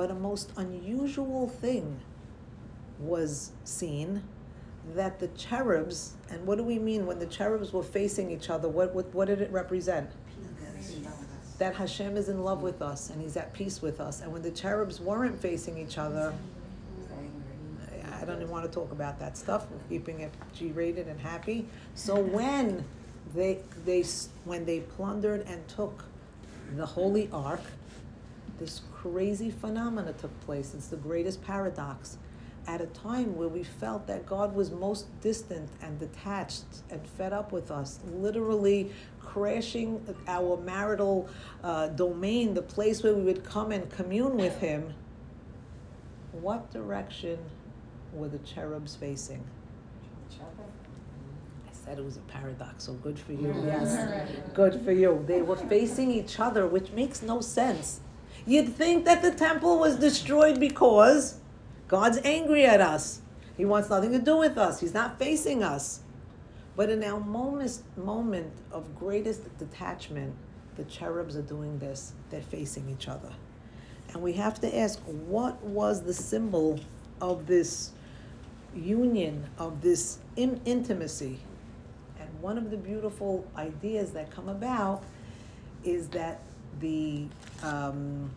[0.00, 2.00] but a most unusual thing
[2.98, 4.22] was seen
[4.94, 8.66] that the cherubs, and what do we mean when the cherubs were facing each other?
[8.66, 10.10] What, what, what did it represent?
[11.58, 14.22] That Hashem is in love with us and He's at peace with us.
[14.22, 16.32] And when the cherubs weren't facing each other,
[18.40, 19.66] Don't want to talk about that stuff.
[19.70, 21.66] We're keeping it G-rated and happy.
[21.94, 22.86] So when
[23.34, 24.02] they they
[24.46, 26.04] when they plundered and took
[26.74, 27.60] the holy ark,
[28.58, 30.72] this crazy phenomena took place.
[30.74, 32.16] It's the greatest paradox.
[32.66, 37.32] At a time where we felt that God was most distant and detached and fed
[37.34, 41.28] up with us, literally crashing our marital
[41.62, 44.94] uh, domain, the place where we would come and commune with Him,
[46.32, 47.38] What direction
[48.12, 49.44] were the cherubs facing?
[50.32, 53.54] I said it was a paradox, so good for you.
[53.66, 55.24] Yes, good for you.
[55.26, 58.00] They were facing each other, which makes no sense.
[58.46, 61.38] You'd think that the temple was destroyed because
[61.88, 63.20] God's angry at us.
[63.56, 64.80] He wants nothing to do with us.
[64.80, 66.00] He's not facing us.
[66.76, 70.34] But in our moment, moment of greatest detachment,
[70.76, 72.12] the cherubs are doing this.
[72.30, 73.32] They're facing each other.
[74.12, 76.80] And we have to ask what was the symbol
[77.20, 77.92] of this
[78.74, 81.40] union, of this in- intimacy?
[82.18, 85.02] And one of the beautiful ideas that come about
[85.84, 86.40] is that
[86.80, 87.26] the
[87.62, 88.30] um,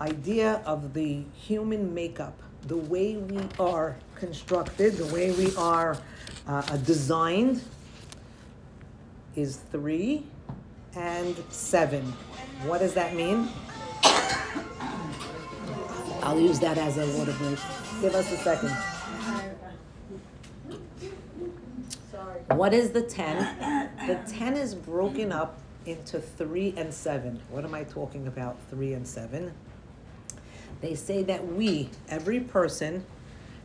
[0.00, 2.34] idea of the human makeup,
[2.66, 5.96] the way we are constructed, the way we are
[6.46, 7.62] uh, designed,
[9.34, 10.24] is three
[10.94, 12.04] and seven.
[12.66, 13.48] What does that mean?
[16.22, 17.58] I'll use that as a water break.
[18.00, 18.91] Give us a second.
[22.54, 23.88] What is the 10?
[24.06, 27.40] The 10 is broken up into 3 and 7.
[27.50, 29.52] What am I talking about, 3 and 7?
[30.80, 33.04] They say that we, every person,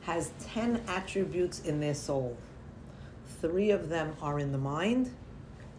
[0.01, 2.37] has 10 attributes in their soul.
[3.41, 5.11] Three of them are in the mind,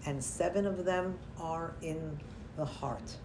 [0.04, 2.18] and seven of them are in
[2.56, 3.16] the heart.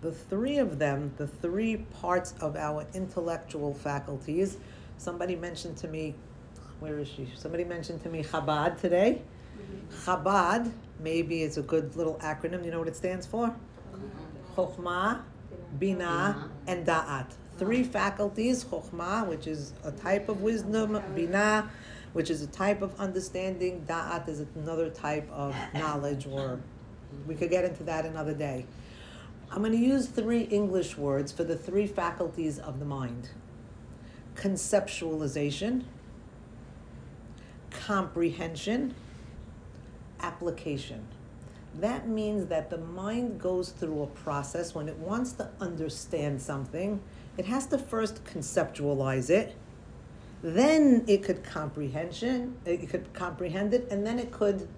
[0.00, 4.56] The three of them, the three parts of our intellectual faculties,
[4.98, 6.14] somebody mentioned to me,
[6.80, 7.28] where is she?
[7.36, 9.22] Somebody mentioned to me Chabad today.
[9.58, 10.10] Mm-hmm.
[10.10, 12.64] Chabad, maybe it's a good little acronym.
[12.64, 13.54] You know what it stands for?
[14.56, 15.22] Chokhmah,
[15.78, 17.34] Bina, and Da'at.
[17.58, 21.70] Three faculties, Chokhmah, which is a type of wisdom, Bina,
[22.12, 26.60] which is a type of understanding, Da'at is another type of knowledge, or
[27.26, 28.66] we could get into that another day.
[29.50, 33.30] I'm going to use three English words for the three faculties of the mind
[34.34, 35.84] conceptualization,
[37.70, 38.94] comprehension,
[40.20, 41.06] application.
[41.74, 47.00] That means that the mind goes through a process when it wants to understand something,
[47.36, 49.54] it has to first conceptualize it.
[50.42, 54.68] Then it could comprehension, it could comprehend it, and then it could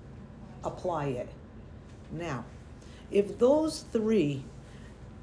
[0.65, 1.29] apply it.
[2.11, 2.45] Now,
[3.11, 4.45] if those three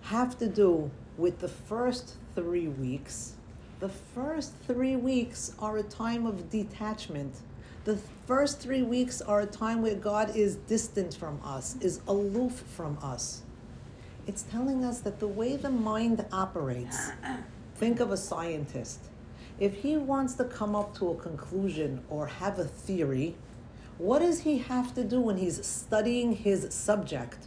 [0.04, 3.34] have to do with the first three weeks,
[3.80, 7.36] the first three weeks are a time of detachment.
[7.86, 12.64] The first three weeks are a time where God is distant from us, is aloof
[12.76, 13.44] from us.
[14.26, 17.12] It's telling us that the way the mind operates,
[17.76, 19.02] think of a scientist.
[19.60, 23.36] If he wants to come up to a conclusion or have a theory,
[24.00, 27.38] what does he have to do when he's studying his subject?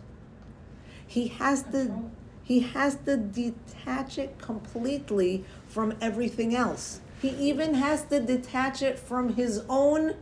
[1.04, 2.10] He has to
[2.44, 7.00] he has to detach it completely from everything else.
[7.20, 10.14] He even has to detach it from his own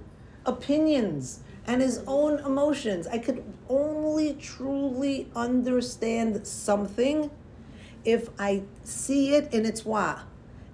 [0.47, 3.07] opinions and his own emotions.
[3.07, 7.30] I could only truly understand something
[8.05, 10.20] if I see it in its what?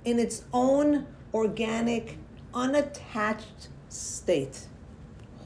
[0.04, 2.18] In its own organic,
[2.52, 4.66] unattached state.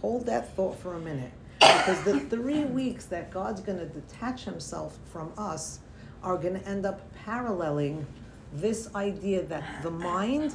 [0.00, 1.32] Hold that thought for a minute.
[1.60, 5.80] Because the three weeks that God's going to detach himself from us
[6.22, 8.06] are going to end up paralleling
[8.52, 10.54] this idea that the mind,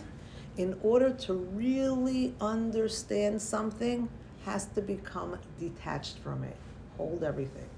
[0.57, 4.09] in order to really understand something,
[4.45, 6.55] has to become detached from it.
[6.97, 7.69] Hold everything.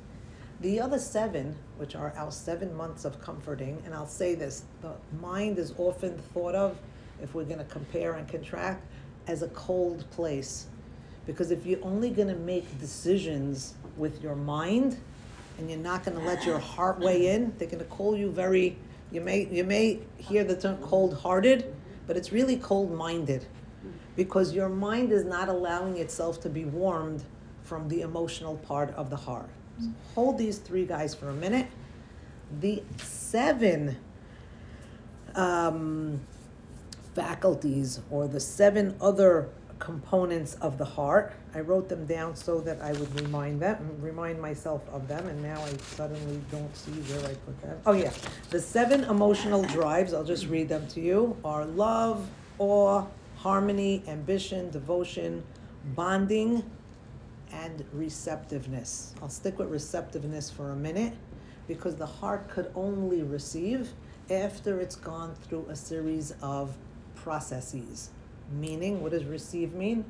[0.62, 4.94] The other seven, which are our seven months of comforting, and I'll say this the
[5.22, 6.78] mind is often thought of,
[7.22, 8.86] if we're going to compare and contract,
[9.28, 10.68] as a cold place.
[11.26, 14.98] Because if you're only going to make decisions with your mind,
[15.58, 17.54] and you're not going to let your heart weigh in.
[17.58, 18.78] They're going to call you very.
[19.12, 21.74] You may you may hear the term cold-hearted,
[22.08, 23.46] but it's really cold-minded,
[24.16, 27.24] because your mind is not allowing itself to be warmed
[27.64, 29.50] from the emotional part of the heart.
[29.80, 31.68] So hold these three guys for a minute.
[32.60, 33.98] The seven
[35.36, 36.22] um,
[37.16, 39.50] faculties, or the seven other
[39.84, 41.34] components of the heart.
[41.54, 45.44] I wrote them down so that I would remind them, remind myself of them, and
[45.44, 47.78] now I suddenly don't see where I put them.
[47.86, 48.14] Oh yeah,
[48.50, 50.14] the seven emotional drives.
[50.14, 51.36] I'll just read them to you.
[51.44, 52.30] Are love,
[52.60, 53.06] awe,
[53.36, 55.44] harmony, ambition, devotion,
[55.96, 56.64] bonding,
[57.52, 59.14] and receptiveness.
[59.22, 61.14] I'll stick with receptiveness for a minute
[61.68, 63.92] because the heart could only receive
[64.30, 66.78] after it's gone through a series of
[67.16, 68.12] processes.
[68.60, 70.06] Meaning, what does receive mean?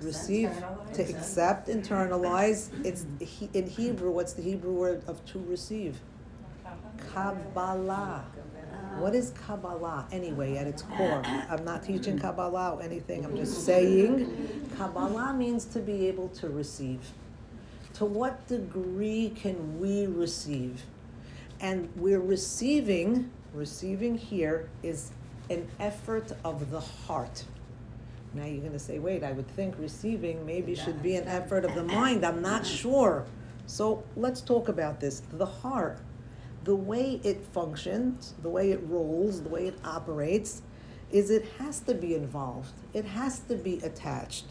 [0.00, 0.50] Receive,
[0.94, 2.70] to accept, internalize.
[2.84, 4.10] It's he- in Hebrew.
[4.10, 6.00] What's the Hebrew word of to receive?
[7.12, 8.24] Kabbalah.
[8.98, 11.22] What is Kabbalah anyway at its core?
[11.50, 16.48] I'm not teaching Kabbalah or anything, I'm just saying Kabbalah means to be able to
[16.48, 17.00] receive.
[17.94, 20.82] To what degree can we receive?
[21.60, 25.10] And we're receiving, receiving here is
[25.50, 27.44] an effort of the heart.
[28.34, 31.64] Now you're going to say, wait, I would think receiving maybe should be an effort
[31.64, 32.24] of the mind.
[32.24, 33.24] I'm not sure.
[33.66, 35.22] So let's talk about this.
[35.32, 36.00] The heart,
[36.64, 40.62] the way it functions, the way it rolls, the way it operates,
[41.10, 44.46] is it has to be involved, it has to be attached.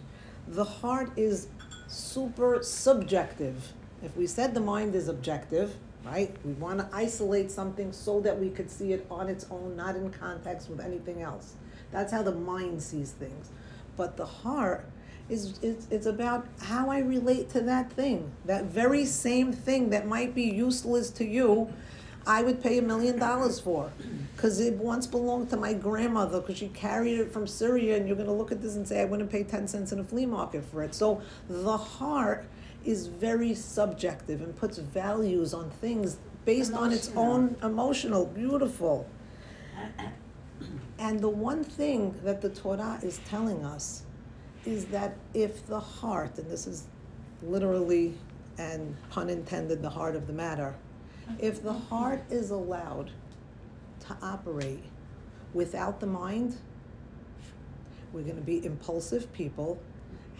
[0.47, 1.47] The heart is
[1.87, 3.73] super subjective.
[4.01, 5.75] If we said the mind is objective,
[6.05, 6.35] right?
[6.43, 9.95] We want to isolate something so that we could see it on its own, not
[9.95, 11.53] in context with anything else.
[11.91, 13.49] That's how the mind sees things.
[13.95, 14.85] But the heart
[15.29, 18.31] is it's, it's about how I relate to that thing.
[18.45, 21.71] That very same thing that might be useless to you,
[22.25, 23.91] I would pay a million dollars for.
[24.35, 28.15] Because it once belonged to my grandmother, because she carried it from Syria, and you're
[28.15, 30.25] going to look at this and say, I wouldn't pay 10 cents in a flea
[30.25, 30.95] market for it.
[30.95, 32.45] So the heart
[32.85, 39.07] is very subjective and puts values on things based on its own emotional, beautiful.
[40.99, 44.03] And the one thing that the Torah is telling us
[44.65, 46.87] is that if the heart, and this is
[47.41, 48.13] literally
[48.57, 50.75] and pun intended, the heart of the matter,
[51.39, 53.11] if the heart is allowed
[54.07, 54.83] to operate
[55.53, 56.57] without the mind,
[58.11, 59.79] we're going to be impulsive people.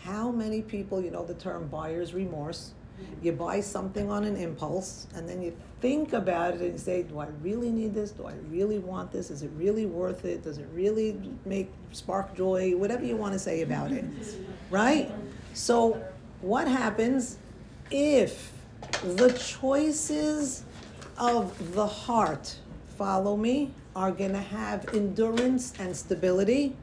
[0.04, 2.74] How many people, you know the term buyer's remorse?
[3.22, 7.20] You buy something on an impulse and then you think about it and say, Do
[7.20, 8.12] I really need this?
[8.12, 9.32] Do I really want this?
[9.32, 10.43] Is it really worth it?
[10.43, 12.76] Does it really make spark joy?
[12.76, 14.06] Whatever you want to say about it.
[14.70, 15.12] Right?
[15.54, 16.04] So,
[16.41, 17.38] what happens
[17.89, 18.51] if
[19.04, 20.64] the choices
[21.18, 22.58] of the heart,
[22.97, 26.76] follow me, are going to have endurance and stability?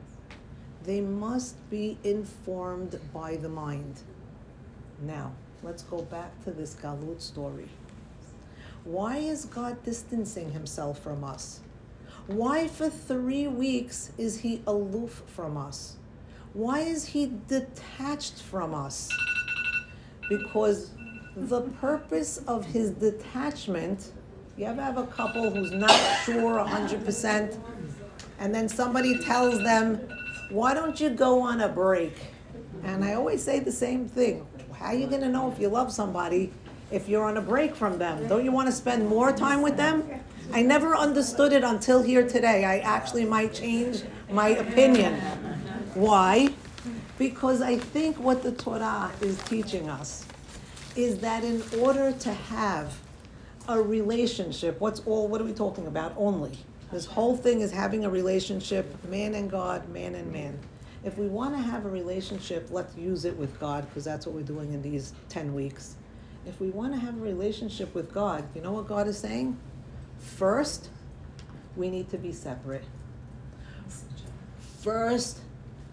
[0.91, 4.01] They must be informed by the mind.
[5.01, 5.30] Now,
[5.62, 7.68] let's go back to this Galut story.
[8.82, 11.61] Why is God distancing himself from us?
[12.26, 15.95] Why, for three weeks, is he aloof from us?
[16.55, 19.09] Why is he detached from us?
[20.28, 20.91] Because
[21.36, 24.11] the purpose of his detachment,
[24.57, 27.57] you ever have a couple who's not sure 100%,
[28.41, 30.01] and then somebody tells them,
[30.51, 32.16] Why don't you go on a break?
[32.82, 34.44] And I always say the same thing.
[34.72, 36.53] How are you going to know if you love somebody
[36.90, 38.26] if you're on a break from them?
[38.26, 40.03] Don't you want to spend more time with them?
[40.53, 42.64] I never understood it until here today.
[42.64, 45.20] I actually might change my opinion.
[45.94, 46.48] Why?
[47.16, 50.26] Because I think what the Torah is teaching us
[50.96, 52.98] is that in order to have
[53.68, 56.12] a relationship, what's all, what are we talking about?
[56.16, 56.59] Only.
[56.93, 60.59] This whole thing is having a relationship, man and God, man and man.
[61.05, 64.34] If we want to have a relationship, let's use it with God because that's what
[64.34, 65.97] we're doing in these 10 weeks.
[66.47, 69.57] If we want to have a relationship with God, you know what God is saying?
[70.18, 70.91] First,
[71.76, 72.84] we need to be separate.
[74.82, 75.41] First,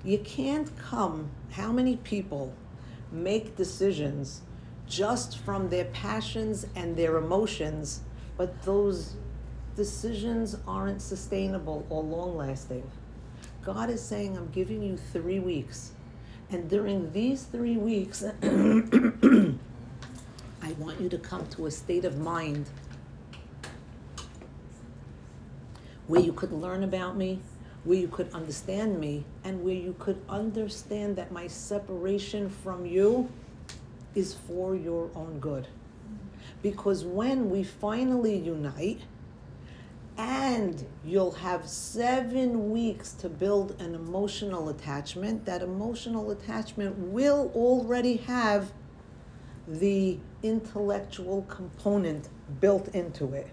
[0.04, 1.30] you can't come.
[1.52, 2.54] How many people
[3.12, 4.42] make decisions
[4.88, 8.02] just from their passions and their emotions,
[8.38, 9.16] but those
[9.78, 12.84] decisions aren't sustainable or long lasting?
[13.64, 15.92] God is saying, I'm giving you three weeks.
[16.50, 19.54] And during these three weeks, I
[20.80, 22.70] want you to come to a state of mind
[26.08, 27.40] where you could learn about me,
[27.84, 33.30] where you could understand me, and where you could understand that my separation from you
[34.16, 35.68] is for your own good.
[36.64, 39.02] Because when we finally unite,
[40.18, 45.46] and you'll have seven weeks to build an emotional attachment.
[45.46, 48.72] That emotional attachment will already have
[49.68, 53.48] the intellectual component built into it.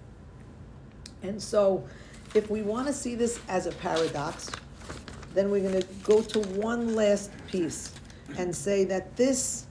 [1.23, 1.87] And so,
[2.35, 4.51] if we want to see this as a paradox,
[5.35, 7.93] then we're going to go to one last piece
[8.39, 9.67] and say that this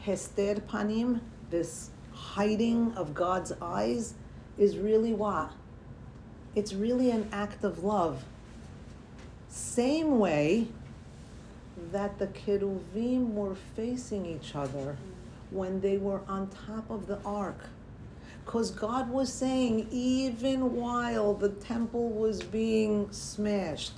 [0.00, 1.20] hester panim,
[1.50, 4.14] this hiding of God's eyes,
[4.58, 5.52] is really what?
[6.56, 8.24] It's really an act of love.
[9.50, 10.68] Same way
[11.92, 14.96] that the Keruvim were facing each other
[15.50, 17.66] when they were on top of the ark.
[18.44, 23.92] Because God was saying, even while the temple was being smashed,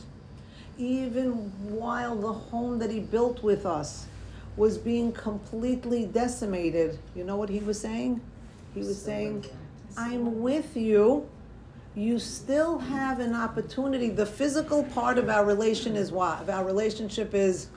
[0.77, 1.33] even
[1.71, 4.07] while the home that He built with us
[4.57, 8.21] was being completely decimated, you know what He was saying?
[8.75, 9.45] He was saying,
[9.97, 11.29] I'm with you
[11.99, 14.09] you still have an opportunity.
[14.09, 16.41] The physical part of our relation is what?
[16.41, 17.69] Of our relationship is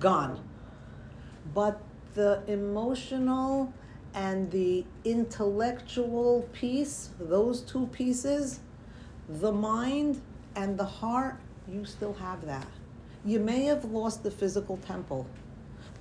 [0.00, 0.42] gone.
[1.54, 1.80] But
[2.14, 3.72] the emotional
[4.14, 8.60] and the intellectual piece, those two pieces,
[9.28, 10.22] the mind
[10.54, 11.36] and the heart,
[11.70, 12.66] you still have that.
[13.26, 15.26] You may have lost the physical temple,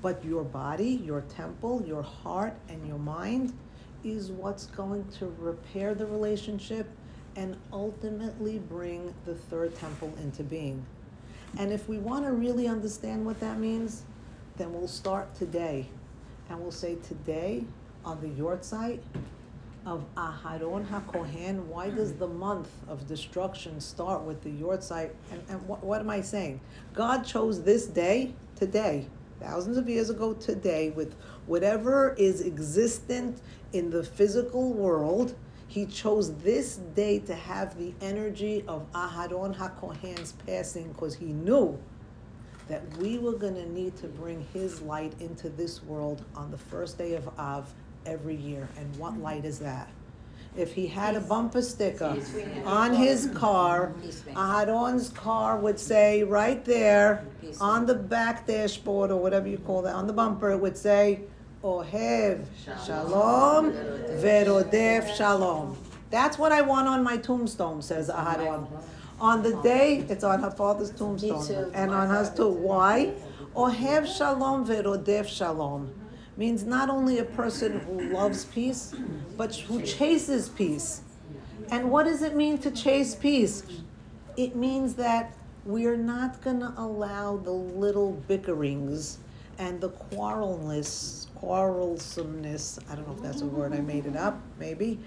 [0.02, 3.52] but your body, your temple, your heart, and your mind
[4.06, 6.88] is what's going to repair the relationship
[7.36, 10.86] and ultimately bring the third temple into being.
[11.58, 14.04] And if we want to really understand what that means,
[14.58, 15.88] then we'll start today.
[16.50, 17.64] And we'll say today
[18.04, 19.00] on the Yortzeit
[19.86, 25.12] of Aharon HaKohen, why does the month of destruction start with the Yortzeit?
[25.32, 26.60] And, and what, what am I saying?
[26.94, 29.08] God chose this day, today,
[29.40, 31.16] thousands of years ago today, with
[31.46, 33.42] whatever is existent
[33.74, 35.36] in the physical world,
[35.76, 41.78] he chose this day to have the energy of Aharon HaKohen's passing because he knew
[42.70, 46.58] that we were going to need to bring his light into this world on the
[46.58, 47.74] first day of Av
[48.06, 48.70] every year.
[48.78, 49.90] And what light is that?
[50.56, 52.18] If he had a bumper sticker
[52.64, 53.92] on his car,
[54.34, 57.26] Aharon's car would say right there
[57.60, 61.20] on the back dashboard or whatever you call that, on the bumper, it would say,
[61.66, 62.46] Ohev
[62.86, 63.72] Shalom
[64.22, 65.76] Verodef Shalom.
[66.12, 68.68] That's what I want on my tombstone, says Aharon.
[69.20, 72.50] On the day, it's on her father's tombstone, and on hers too.
[72.50, 73.14] Why?
[73.56, 75.92] Ohev Shalom Verodef Shalom
[76.38, 78.94] means not only a person who loves peace,
[79.36, 81.02] but who chases peace.
[81.72, 83.64] And what does it mean to chase peace?
[84.38, 89.18] It means that we're not going to allow the little bickerings
[89.58, 94.42] and the quarrelness, quarrelsomeness, I don't know if that's a word, I made it up,
[94.60, 95.00] maybe.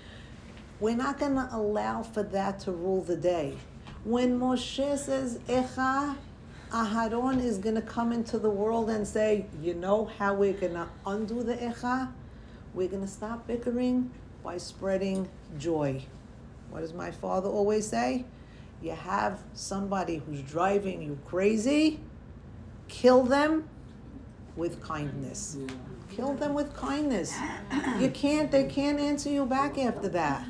[0.81, 3.57] We're not going to allow for that to rule the day.
[4.05, 6.17] When Moshe says, Echa,
[6.71, 10.75] Aharon is going to come into the world and say, you know how we're going
[10.75, 12.13] to undo the Echa?
[12.75, 14.11] We're going to stop bickering
[14.45, 15.29] by spreading
[15.59, 16.05] joy.
[16.71, 18.25] What does my father always say?
[18.81, 21.99] You have somebody who's driving you crazy,
[22.87, 23.69] kill them
[24.55, 25.57] with kindness.
[26.19, 27.33] Kill them with kindness.
[28.01, 30.45] You can't, they can't answer you back after that.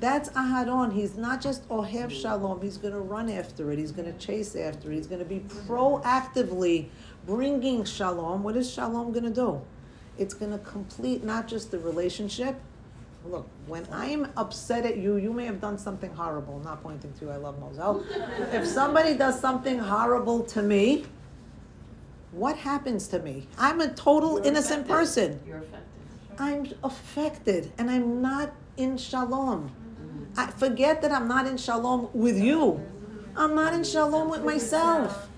[0.00, 0.92] That's Aharon.
[0.92, 2.60] He's not just Ohev Shalom.
[2.60, 3.78] He's going to run after it.
[3.78, 4.96] He's going to chase after it.
[4.96, 5.38] He's going to be
[5.68, 6.88] proactively
[7.26, 8.42] bringing Shalom.
[8.42, 9.60] What is Shalom going to do?
[10.18, 12.56] It's going to complete not just the relationship.
[13.24, 16.58] Look, when I'm upset at you, you may have done something horrible.
[16.58, 17.30] Not pointing to you.
[17.30, 18.04] I love Moselle.
[18.52, 21.04] if somebody does something horrible to me,
[22.34, 23.46] what happens to me?
[23.58, 24.92] I'm a total You're innocent affected.
[24.92, 25.40] person.
[25.46, 25.80] You're affected.
[26.38, 29.70] I'm affected and I'm not in shalom.
[29.70, 30.40] Mm-hmm.
[30.40, 32.84] I forget that I'm not in shalom with you.
[33.36, 35.28] I'm not in shalom with myself.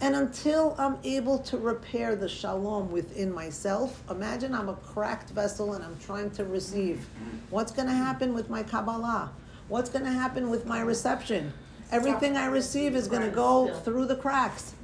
[0.00, 5.72] And until I'm able to repair the shalom within myself, imagine I'm a cracked vessel
[5.72, 7.06] and I'm trying to receive.
[7.48, 9.32] What's going to happen with my Kabbalah?
[9.68, 11.52] What's going to happen with my reception?
[11.90, 14.74] Everything I receive is going to go through the cracks.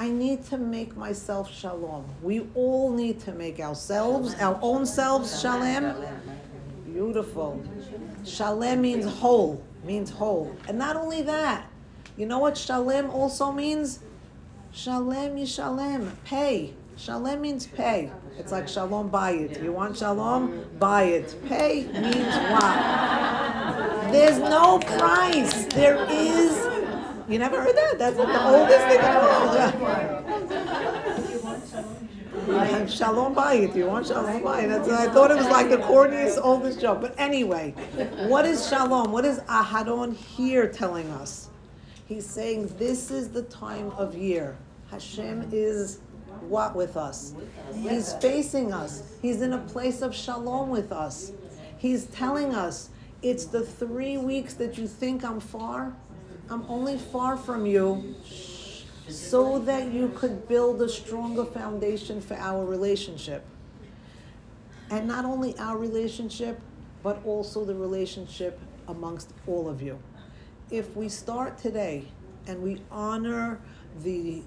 [0.00, 2.06] I need to make myself shalom.
[2.22, 5.94] We all need to make ourselves, our own selves, shalom.
[6.86, 7.62] Beautiful.
[8.24, 10.56] Shalem means whole, means whole.
[10.66, 11.66] And not only that,
[12.16, 14.00] you know what shalem also means?
[14.72, 16.72] Shalem yishalem, pay.
[16.96, 18.10] Shalem means pay.
[18.38, 19.62] It's like shalom, buy it.
[19.62, 20.64] You want shalom?
[20.78, 21.36] Buy it.
[21.46, 24.12] Pay means what?
[24.12, 25.66] There's no price.
[25.66, 26.69] There is.
[27.30, 27.96] You never heard that?
[27.96, 29.56] That's the oldest thing in the world.
[32.58, 33.76] I have shalom bayit.
[33.76, 34.68] You want shalom bayit?
[34.68, 37.00] That's, I thought it was like the corniest, oldest joke.
[37.00, 37.70] But anyway,
[38.26, 39.12] what is shalom?
[39.12, 41.50] What is Aharon here telling us?
[42.06, 44.56] He's saying this is the time of year.
[44.90, 46.00] Hashem is
[46.40, 47.34] what with us?
[47.72, 49.04] He's facing us.
[49.22, 51.30] He's in a place of shalom with us.
[51.78, 52.90] He's telling us
[53.22, 55.94] it's the three weeks that you think I'm far.
[56.50, 58.16] I'm only far from you
[59.08, 63.44] so that you could build a stronger foundation for our relationship.
[64.90, 66.60] And not only our relationship,
[67.04, 70.00] but also the relationship amongst all of you.
[70.72, 72.08] If we start today
[72.48, 73.60] and we honor
[74.02, 74.42] the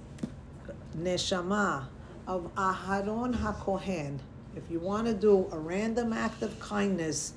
[0.98, 1.88] neshama
[2.28, 4.20] of Aharon HaKohen,
[4.58, 7.34] if you want to do a random act of kindness,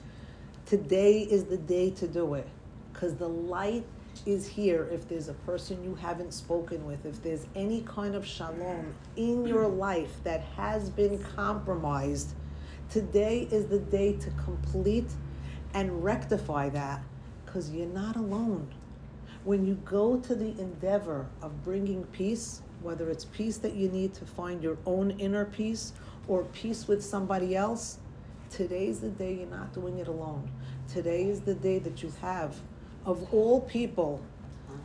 [0.66, 2.48] today is the day to do it.
[2.92, 3.84] Because the light
[4.24, 8.26] is here if there's a person you haven't spoken with, if there's any kind of
[8.26, 9.78] shalom in your mm.
[9.78, 12.34] life that has been compromised,
[12.90, 15.10] today is the day to complete
[15.74, 17.02] and rectify that
[17.44, 18.68] because you're not alone.
[19.44, 24.14] When you go to the endeavor of bringing peace, whether it's peace that you need
[24.14, 25.92] to find your own inner peace
[26.28, 27.98] or peace with somebody else,
[28.50, 30.50] today's the day you're not doing it alone.
[30.88, 32.56] Today is the day that you have,
[33.06, 34.20] of all people,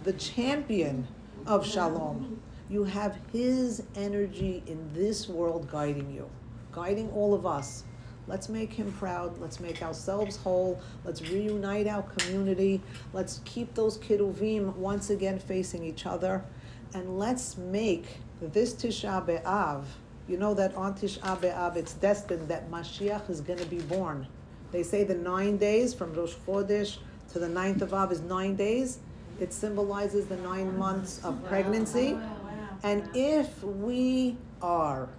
[0.04, 1.08] the champion
[1.48, 2.40] of shalom.
[2.70, 6.30] You have his energy in this world guiding you,
[6.72, 7.84] guiding all of us.
[8.28, 9.40] Let's make him proud.
[9.40, 10.80] Let's make ourselves whole.
[11.04, 12.80] Let's reunite our community.
[13.12, 16.44] Let's keep those keruvim once again facing each other.
[16.94, 18.06] And let's make
[18.40, 19.84] this Tisha B'Av,
[20.28, 24.28] you know that on Tisha B'Av it's destined that Mashiach is going to be born.
[24.72, 27.00] They say the nine days from Rosh Chodesh
[27.32, 29.00] to the ninth of Av is nine days.
[29.40, 32.18] It symbolizes the nine months of pregnancy.
[32.84, 35.10] And if we are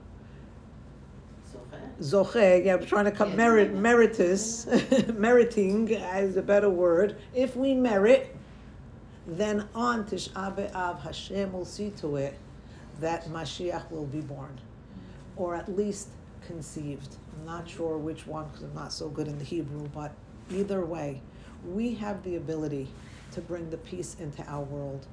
[2.01, 4.67] zoche, yeah, I'm trying to come merit, meritus,
[5.19, 7.17] meriting is a better word.
[7.35, 8.37] If we merit,
[9.27, 12.39] then on Tisha B'Av, Hashem will see to it
[13.01, 14.61] that Mashiach will be born,
[15.37, 16.09] or at least
[16.47, 17.17] conceived.
[17.39, 20.13] I'm not sure which one because I'm not so good in the Hebrew, but
[20.51, 21.23] either way,
[21.67, 22.89] we have the ability
[23.33, 25.07] to bring the peace into our world.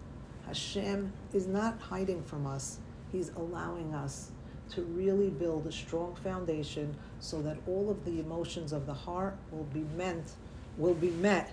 [0.48, 2.80] Hashem is not hiding from us,
[3.12, 4.32] He's allowing us
[4.72, 9.36] to really build a strong foundation so that all of the emotions of the heart
[9.52, 10.34] will be meant,
[10.78, 11.52] will be met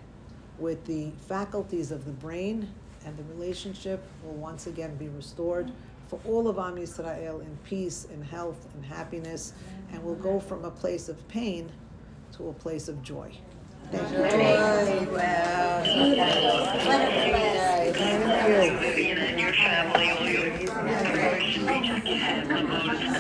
[0.59, 2.69] with the faculties of the brain,
[3.05, 5.71] and the relationship will once again be restored
[6.09, 9.53] for all of Am Yisrael in peace, in health, in happiness,
[9.93, 11.71] and we'll go from a place of pain
[12.37, 13.33] to a place of joy.
[13.93, 14.27] Thank you.
[22.77, 23.17] All your